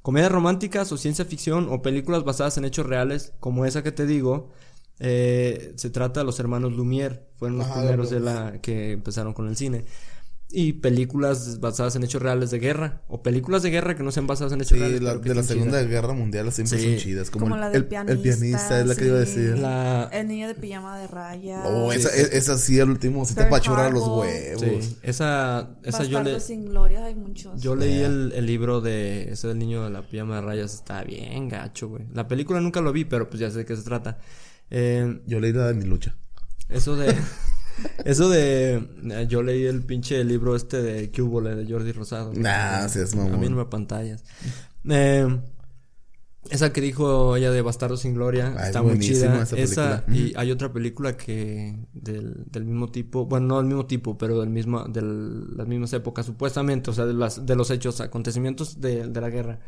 [0.01, 4.05] comedias románticas o ciencia ficción o películas basadas en hechos reales, como esa que te
[4.05, 4.49] digo.
[4.99, 9.33] Eh, se trata de los hermanos Lumière, fueron los Ajá, primeros de la que empezaron
[9.33, 9.85] con el cine.
[10.55, 14.27] Y películas basadas en hechos reales de guerra, o películas de guerra que no sean
[14.27, 15.01] basadas en hechos Sí, reales.
[15.01, 15.87] la- de la Segunda chidas.
[15.89, 16.85] Guerra Mundial siempre Sí.
[16.91, 17.29] son chidas.
[17.31, 19.57] Como, Como el, la del el- el pianista, pianista, es la que iba a decir.
[19.57, 21.61] La, El niño de pijama de rayas.
[21.65, 21.97] Oh, Sí.
[21.97, 24.61] esa, e- esa sí, al último, sí te apachurra los huevos.
[24.85, 27.59] Sí, esa, esa yo le, Bastardos sin gloria hay muchos.
[27.59, 31.03] yo leí el, el libro de ese del niño de la pijama de rayas, está
[31.03, 32.03] bien gacho, güey.
[32.13, 34.19] La película nunca lo vi, pero pues ya sé de qué se trata.
[34.69, 36.15] Eh, Yo leí la de mi lucha.
[36.69, 37.07] eso de,
[38.05, 42.33] eso de, eh, yo leí el pinche libro este de Cúbole de Jordi Rosado.
[42.33, 43.33] Nah, seas mamón.
[43.33, 44.23] A mí no me pantallas.
[44.89, 45.39] Eh,
[46.49, 49.43] esa que dijo ella de Bastardo sin Gloria Ah, es está muy chida.
[49.43, 53.85] esa Esa, y hay otra película que del, del mismo tipo, bueno, no del mismo
[53.85, 57.71] tipo, pero del mismo, de las mismas épocas, supuestamente, o sea, de, las, de los
[57.71, 59.59] hechos, acontecimientos de, de la guerra,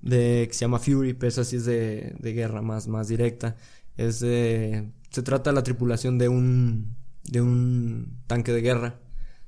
[0.00, 3.56] de que se llama Fury, pero esa sí es de, de guerra más, más directa.
[3.98, 6.96] Es de, se trata de la tripulación de un,
[7.28, 9.00] de un tanque de guerra.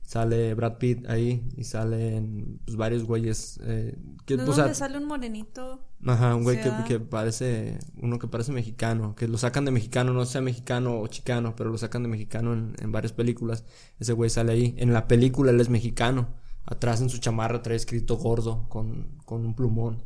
[0.02, 5.04] Sale Brad Pitt ahí y salen pues, varios güeyes eh, que, ¿De dónde sale un
[5.04, 5.84] morenito?
[6.06, 9.70] Ajá, un güey que, sea- que parece, uno que parece mexicano, que lo sacan de
[9.70, 13.64] mexicano, no sea mexicano o chicano, pero lo sacan de mexicano en, en varias películas.
[14.00, 14.74] Ese güey sale ahí.
[14.78, 16.28] En la película él es mexicano.
[16.64, 20.02] Atrás en su chamarra trae escrito gordo con, con un plumón.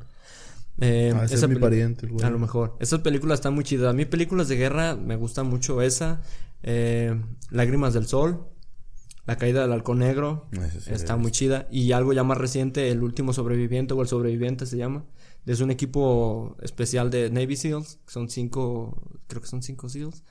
[0.81, 2.25] Eh, Ah, ese esa es mi pariente, güey.
[2.27, 2.77] A lo mejor.
[2.81, 3.89] Esas películas están muy chidas.
[3.91, 6.23] A mí películas de guerra me gusta mucho esa.
[6.63, 8.47] Eh, Lágrimas del Sol.
[9.25, 10.49] La caída del halcón negro.
[10.87, 11.21] Está es.
[11.21, 11.69] muy chida.
[11.71, 15.05] Y algo ya más reciente, El último sobreviviente o El sobreviviente se llama.
[15.47, 18.97] Es un equipo especial de Navy SEALs, que son cinco,
[19.27, 20.23] creo que son cinco SEALs,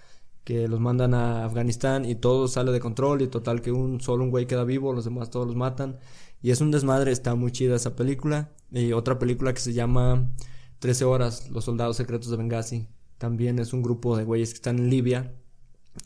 [0.43, 4.23] que los mandan a Afganistán y todo sale de control y total que un solo
[4.23, 5.99] un güey queda vivo, los demás todos los matan.
[6.41, 8.51] Y es un desmadre, está muy chida esa película.
[8.71, 10.31] Y otra película que se llama
[10.79, 12.87] 13 horas, Los soldados secretos de Benghazi.
[13.17, 15.33] También es un grupo de güeyes que están en Libia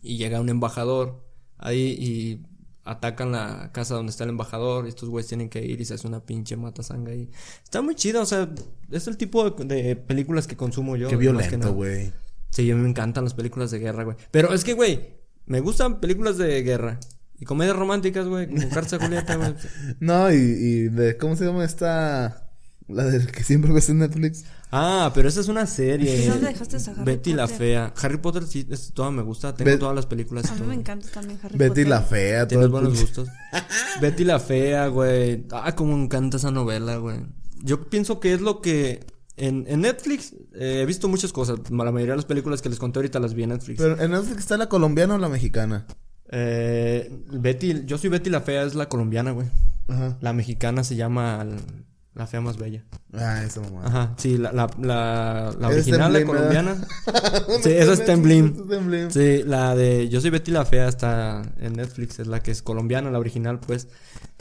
[0.01, 1.23] y llega un embajador
[1.57, 2.45] ahí y
[2.83, 5.95] atacan la casa donde está el embajador y estos güeyes tienen que ir y se
[5.95, 7.29] hace una pinche matasanga ahí.
[7.63, 8.49] Está muy chido, o sea,
[8.91, 11.07] es el tipo de, de películas que consumo yo.
[11.09, 12.13] Qué violento, güey.
[12.51, 14.15] Sí, a mí me encantan las películas de guerra, güey.
[14.31, 15.15] Pero es que, güey,
[15.45, 16.99] me gustan películas de guerra.
[17.37, 19.55] Y comedias románticas, güey, como Carta Julieta, güey.
[19.99, 22.49] No, y, y de, ¿cómo se llama esta?
[22.87, 24.45] La de que siempre ves en Netflix.
[24.77, 26.25] Ah, pero esa es una serie.
[26.25, 27.47] ¿Y dónde dejaste a Harry Betty la?
[27.47, 27.93] Fea.
[28.01, 29.53] Harry Potter sí, es, toda me gusta.
[29.55, 30.45] Tengo Bet- todas las películas.
[30.45, 30.67] y A mí todo.
[30.67, 31.87] me encanta también Harry Betty Potter.
[31.87, 32.47] la fea.
[32.47, 33.29] Tienes buenos gustos.
[34.01, 35.45] Betty la Fea, güey.
[35.51, 37.19] Ah, como me encanta esa novela, güey.
[37.63, 39.05] Yo pienso que es lo que...
[39.37, 41.59] En, en Netflix eh, he visto muchas cosas.
[41.69, 43.81] La mayoría de las películas que les conté ahorita las vi en Netflix.
[43.81, 45.85] Pero en Netflix está la colombiana o la mexicana.
[46.29, 47.83] Eh, Betty...
[47.85, 49.47] Yo soy Betty la Fea, es la colombiana, güey.
[49.87, 50.17] Ajá.
[50.21, 51.45] La mexicana se llama
[52.15, 52.83] La Fea Más Bella.
[53.13, 53.81] Ah, esa mamá.
[53.85, 56.75] Ajá, sí, la, la, la, original, la colombiana.
[57.61, 58.55] sí, esa es Temblim.
[59.11, 62.61] Sí, la de Yo soy Betty la Fea está en Netflix, es la que es
[62.61, 63.89] colombiana, la original, pues.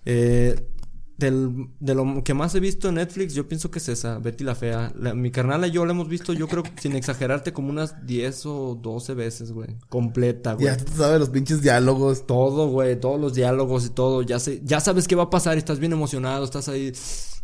[0.07, 0.69] Eh,
[1.17, 4.45] del, de lo que más he visto en Netflix, yo pienso que es esa, Betty
[4.45, 4.93] la Fea.
[4.99, 8.47] La- mi carnal y yo la hemos visto, yo creo, sin exagerarte, como unas 10
[8.47, 9.77] o 12 veces, güey.
[9.89, 10.67] Completa, güey.
[10.67, 12.27] Ya tú sabes los pinches diálogos.
[12.27, 14.23] Todo, güey, todos los diálogos y todo.
[14.23, 16.93] Ya sé, ya sabes qué va a pasar estás bien emocionado, estás ahí.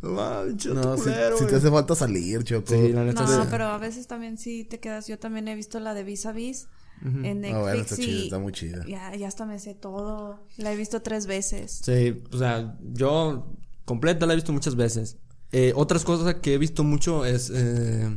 [0.02, 0.96] No, si, culero,
[1.36, 1.54] si te güey".
[1.56, 2.66] hace falta salir, Choco.
[2.74, 3.48] Sí, la neta No, sí.
[3.50, 5.06] pero a veces también sí te quedas.
[5.06, 6.68] Yo también he visto la de Vis a Vis
[7.02, 8.84] en Netflix Ah, bueno, está y chida, está muy chida.
[8.86, 10.46] ya, ya hasta me sé todo.
[10.56, 11.80] La he visto tres veces.
[11.84, 13.52] Sí, o sea, yo
[13.84, 15.16] completa la he visto muchas veces.
[15.52, 18.08] Eh, otras cosas que he visto mucho es eh,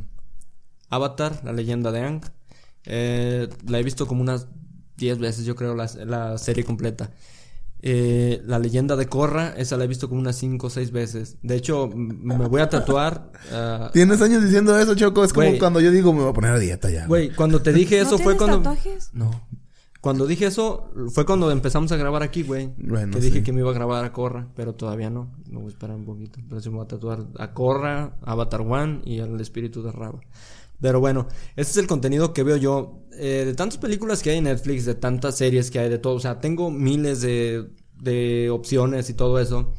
[0.89, 2.21] Avatar, la leyenda de Aang.
[2.85, 4.47] Eh, la he visto como unas
[4.97, 7.11] 10 veces, yo creo, la, la serie completa.
[7.85, 11.35] Eh, la leyenda de Korra, esa la he visto como unas 5 o 6 veces.
[11.41, 13.29] De hecho, me voy a tatuar.
[13.51, 15.21] ah, Tienes años diciendo eso, Choco.
[15.25, 17.07] Es como cuando yo digo, me voy a poner a dieta ya.
[17.07, 18.57] Güey, cuando te dije eso ¿No fue tienes cuando.
[18.59, 19.09] tatuajes?
[19.11, 19.31] No.
[19.99, 22.73] Cuando dije eso, fue cuando empezamos a grabar aquí, güey.
[22.77, 23.43] Bueno, que dije sí.
[23.43, 25.33] que me iba a grabar a Corra, pero todavía no.
[25.49, 26.39] Me voy a esperar un poquito.
[26.47, 30.21] Pero sí me voy a tatuar a Corra, Avatar One y al espíritu de Raba.
[30.83, 32.99] Pero bueno, ese es el contenido que veo yo.
[33.17, 36.15] Eh, de tantas películas que hay en Netflix, de tantas series que hay, de todo.
[36.15, 37.69] O sea, tengo miles de,
[38.01, 39.71] de opciones y todo eso.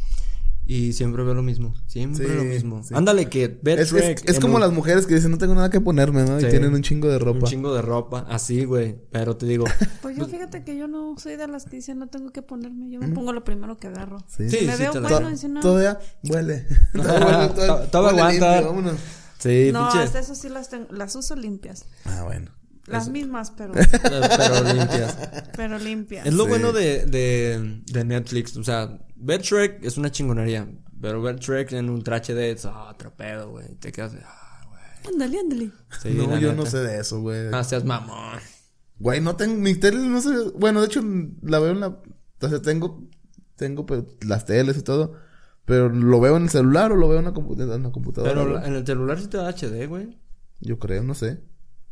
[0.66, 1.74] Y siempre veo lo mismo.
[1.86, 2.82] Siempre Sí, lo mismo.
[2.82, 2.94] sí.
[2.96, 5.54] Ándale, que ve Es, es- Shrek es como un- las mujeres que dicen, no tengo
[5.54, 6.40] nada que ponerme, ¿no?
[6.40, 6.46] Sí.
[6.46, 7.40] Y tienen un chingo de ropa.
[7.40, 8.96] Un chingo de ropa, así, güey.
[9.10, 9.66] Pero te digo,
[10.00, 12.88] Pues yo fíjate que yo no soy de las que dicen no tengo que ponerme.
[12.88, 14.20] Yo me pongo lo primero que agarro.
[14.26, 14.48] Sí.
[14.48, 15.60] Sí, Si me veo la- bueno, To- dice no.
[15.60, 15.98] Todavía
[16.30, 16.66] huele.
[17.90, 18.60] Todavía aguanta.
[18.62, 18.94] vámonos.
[19.44, 20.04] Sí, no, pinche.
[20.04, 21.86] hasta eso sí las, tengo- las uso limpias.
[22.04, 22.50] Ah, bueno.
[22.86, 23.72] Las mismas, pero,
[24.02, 25.16] Pero limpias.
[25.56, 26.26] pero limpias.
[26.26, 26.48] Es lo Sí.
[26.50, 28.56] bueno de, de, de Netflix.
[28.58, 30.68] O sea, ver Shrek es una chingonería.
[31.00, 33.74] Pero ver Shrek en Ultra HD es ah, otro pedo, güey.
[33.76, 34.20] Te quedas de.
[34.24, 35.14] Ah, güey.
[35.14, 35.70] Ándale, ándale.
[36.02, 36.62] Sí, no, la yo neta.
[36.62, 37.48] no sé de eso, güey.
[37.52, 38.38] Ah, seas mamón.
[38.98, 41.02] Güey, no tengo, mi tele no sé, bueno, de hecho
[41.42, 43.08] la veo en la, o sea, tengo,
[43.56, 45.14] tengo pues, las teles y todo,
[45.64, 48.32] pero lo veo en el celular o lo veo en la, compu- en la computadora.
[48.34, 48.66] Pero güey.
[48.66, 50.18] en el celular sí te da HD, güey.
[50.60, 51.40] Yo creo, no sé.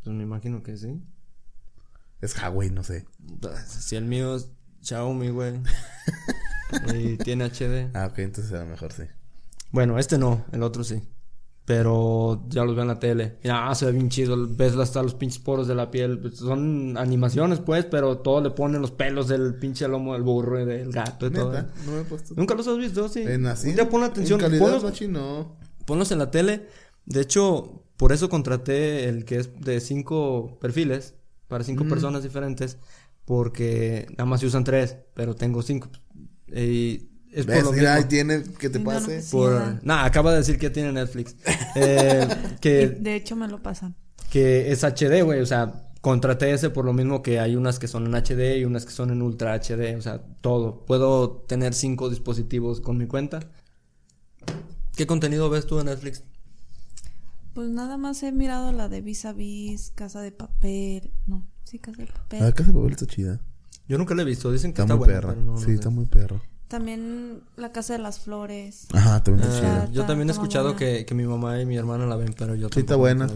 [0.04, 1.02] Pues me imagino que sí.
[2.20, 3.06] Es Huawei, no sé.
[3.66, 4.48] Si el mío es
[4.82, 5.60] Xiaomi, güey.
[6.94, 7.90] y tiene HD.
[7.94, 9.02] Ah, ok, entonces a lo mejor sí.
[9.70, 11.02] Bueno, este no, el otro sí.
[11.64, 13.38] Pero ya los veo en la tele.
[13.44, 14.36] Y ah, se ve bien chido.
[14.48, 16.18] Ves hasta los pinches poros de la piel.
[16.18, 20.60] Pues son animaciones, pues, pero todo le ponen los pelos del pinche lomo del burro
[20.60, 21.52] y del gato y todo.
[21.52, 22.34] Neta, no me he puesto.
[22.36, 23.08] ¿Nunca los has visto?
[23.08, 23.22] Sí.
[23.22, 23.72] En así.
[23.72, 24.40] Día pon atención.
[24.40, 25.56] En calidad, ponlos, machi, no.
[25.86, 26.66] ponlos en la tele.
[27.06, 31.14] De hecho, por eso contraté el que es de cinco perfiles.
[31.46, 32.78] Para cinco personas diferentes.
[33.24, 34.96] Porque nada más se usan tres.
[35.14, 35.88] Pero tengo cinco.
[36.48, 37.64] Y es por ¿Ves?
[37.64, 37.96] lo Mira, mismo.
[37.96, 39.22] ahí tiene que te pase.
[39.30, 39.84] Por...
[39.84, 41.34] Nah, acaba de decir que tiene Netflix.
[41.74, 42.28] Eh,
[42.60, 43.94] que, de hecho me lo pasan.
[44.30, 45.40] que es HD, güey.
[45.40, 48.64] O sea, contraté ese por lo mismo que hay unas que son en HD y
[48.66, 49.96] unas que son en Ultra HD.
[49.96, 50.84] O sea, todo.
[50.84, 53.40] Puedo tener cinco dispositivos con mi cuenta.
[54.96, 56.24] ¿Qué contenido ves tú en Netflix?
[57.54, 61.10] Pues nada más he mirado la de Vis a Vis, Casa de Papel.
[61.26, 62.42] No, sí, Casa de Papel.
[62.42, 63.40] Ah, Casa de Papel está chida.
[63.88, 64.50] Yo nunca la he visto.
[64.52, 65.34] Dicen que Está, está, muy buena, perra.
[65.34, 65.74] pero no, no sí, sé.
[65.74, 66.42] está muy perro.
[66.72, 68.86] También La Casa de las Flores.
[68.94, 69.78] Ajá, también está Ah, chida.
[69.84, 72.54] Está- yo también he escuchado que, que mi mamá y mi hermana la ven, pero
[72.54, 73.28] yo Sí, está buena.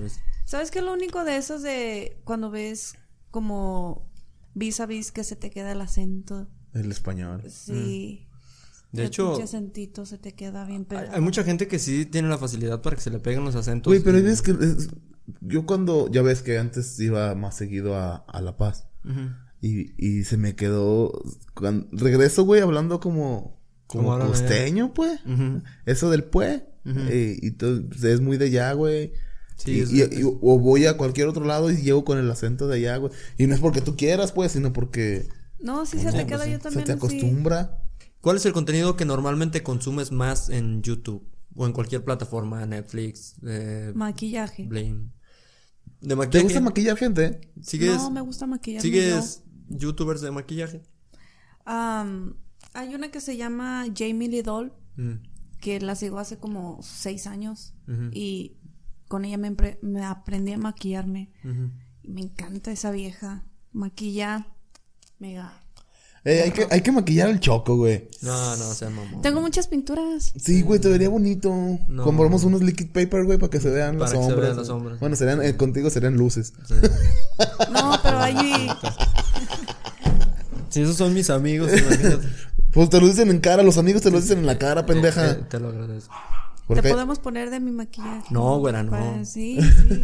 [0.46, 2.94] ¿Sabes qué es lo único de esos de cuando ves
[3.30, 4.10] como
[4.54, 6.48] vis a vis que se te queda el acento?
[6.72, 7.42] El español.
[7.50, 8.26] Sí.
[8.92, 11.12] De El hecho, acentito se te queda bien hay, pegado.
[11.14, 13.90] hay mucha gente que sí tiene la facilidad para que se le peguen los acentos.
[13.90, 14.88] Güey, pero y- es que es-
[15.42, 18.86] yo cuando, ya ves que antes iba más seguido a, a La Paz.
[19.04, 19.28] Ujú.
[19.66, 21.12] Y, y se me quedó.
[21.54, 23.56] cuan- regreso, güey, hablando como.
[23.86, 25.20] Como costeño, pues.
[25.86, 26.62] Eso del pues.
[26.84, 29.12] eh, y todo, pues, es muy de allá, güey.
[29.56, 32.30] Sí, y, es- y- y- o voy a cualquier otro lado y llego con el
[32.30, 33.12] acento de allá, güey.
[33.38, 35.28] Y no es porque tú quieras, pues, sino porque
[35.60, 36.98] No, sí se te queda yo se también te así.
[36.98, 37.78] acostumbra.
[38.20, 41.26] ¿Cuál es el contenido que normalmente consumes más en YouTube?
[41.54, 44.64] O en cualquier plataforma, Netflix, eh, Maquillaje.
[44.64, 45.10] Blame.
[46.02, 46.44] De ¿Te maquillaje.
[46.44, 47.40] gusta maquillar gente?
[47.62, 50.82] ¿Sigues, No, me gusta maquillarme ¿Sigues youtubers de maquillaje?
[51.64, 52.36] Am,
[52.74, 55.14] hay una que se llama Jamie Lidol, Mm.
[55.60, 57.74] que la sigo hace como seis años.
[58.12, 58.56] Y
[59.08, 61.30] con ella me, aprendí a maquillarme.
[62.02, 63.44] Y me encanta esa vieja.
[63.72, 64.46] Maquilla.
[65.18, 65.52] Mega.
[66.24, 68.08] Eh, hay, que, hay que maquillar al choco, güey.
[68.22, 69.22] No, no, sea mamón.
[69.22, 70.32] Tengo muchas pinturas.
[70.36, 71.54] Sí, güey, te vería bonito.
[71.88, 72.02] No.
[72.02, 74.40] Compramos unos liquid paper, güey, para que se vean Para las que se sombras.
[74.44, 75.00] vean las sombras.
[75.00, 76.52] Bueno, serían, eh, contigo serían luces.
[76.66, 76.74] Sí.
[77.72, 78.34] No, pero hay.
[80.68, 82.26] Si esos son mis amigos, imagínate.
[82.72, 85.48] Pues te lo dicen en cara, los amigos te lo dicen en la cara, pendeja.
[85.48, 86.12] te lo agradezco.
[86.74, 88.26] Te podemos poner de mi maquillaje.
[88.30, 88.90] No, güera, no.
[88.90, 90.00] Para- sí, sí.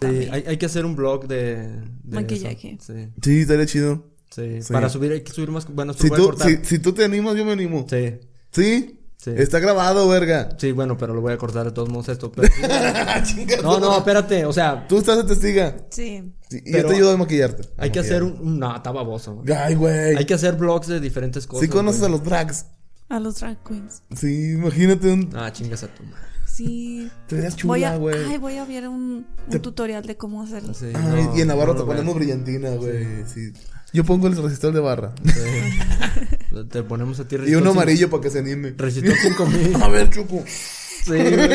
[0.00, 1.56] Sí, hay, hay que hacer un blog de,
[2.04, 2.78] de Maquillaje.
[2.80, 2.94] eso.
[2.94, 4.06] Sí, sí, estaría chido.
[4.30, 4.72] sí, Sí.
[4.72, 5.66] Para subir, hay que subir más.
[5.68, 6.48] Bueno, Si tú, cortar.
[6.48, 7.84] si, si tú te animas, yo me animo.
[7.90, 8.14] Sí,
[8.52, 8.97] ¿Sí?
[9.18, 9.32] Sí.
[9.36, 10.48] Está grabado, verga.
[10.58, 12.30] sí, bueno, pero lo voy a cortar de todos modos esto.
[12.30, 12.48] pero-
[13.62, 15.76] No, no, espérate, o sea, Tú estás de testiga.
[15.90, 16.32] Sí.
[16.48, 17.68] Sí, y Pero- yo te ayudo a maquillarte.
[17.76, 18.58] hay que hacer un...
[18.58, 19.34] No, está baboso.
[19.34, 19.52] güey.
[19.52, 20.16] Ay, güey.
[20.16, 21.64] Hay que hacer blogs de diferentes cosas.
[21.64, 22.12] Sí conoces güey.
[22.12, 22.66] a los drags.
[23.08, 24.02] A los drag queens.
[24.16, 25.30] Sí, imagínate un...
[25.34, 26.18] Ah, chingas a tu madre.
[26.46, 27.10] Sí.
[27.26, 28.24] Te verías Voy chula, a, güey.
[28.30, 30.74] ay, voy a ver un, un tutorial de cómo hacerlo.
[30.74, 32.16] Sí, Ay, no, y en Navarro no te ponemos veas.
[32.16, 33.04] brillantina, güey.
[33.26, 33.52] Sí.
[33.92, 35.12] Yo pongo el resistor de barra.
[35.24, 35.30] Sí.
[36.64, 38.74] Te ponemos a ti y uno amarillo para que se anime.
[38.76, 39.82] Resistor 5000.
[39.82, 40.44] A ver, Choco.
[40.46, 41.52] Sí, güey.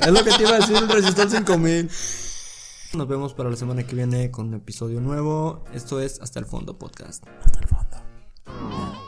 [0.00, 1.90] Es lo que te iba a decir, el resistor 5000.
[2.94, 5.64] Nos vemos para la semana que viene con un episodio nuevo.
[5.74, 7.24] Esto es Hasta el Fondo Podcast.
[7.44, 9.03] Hasta el fondo.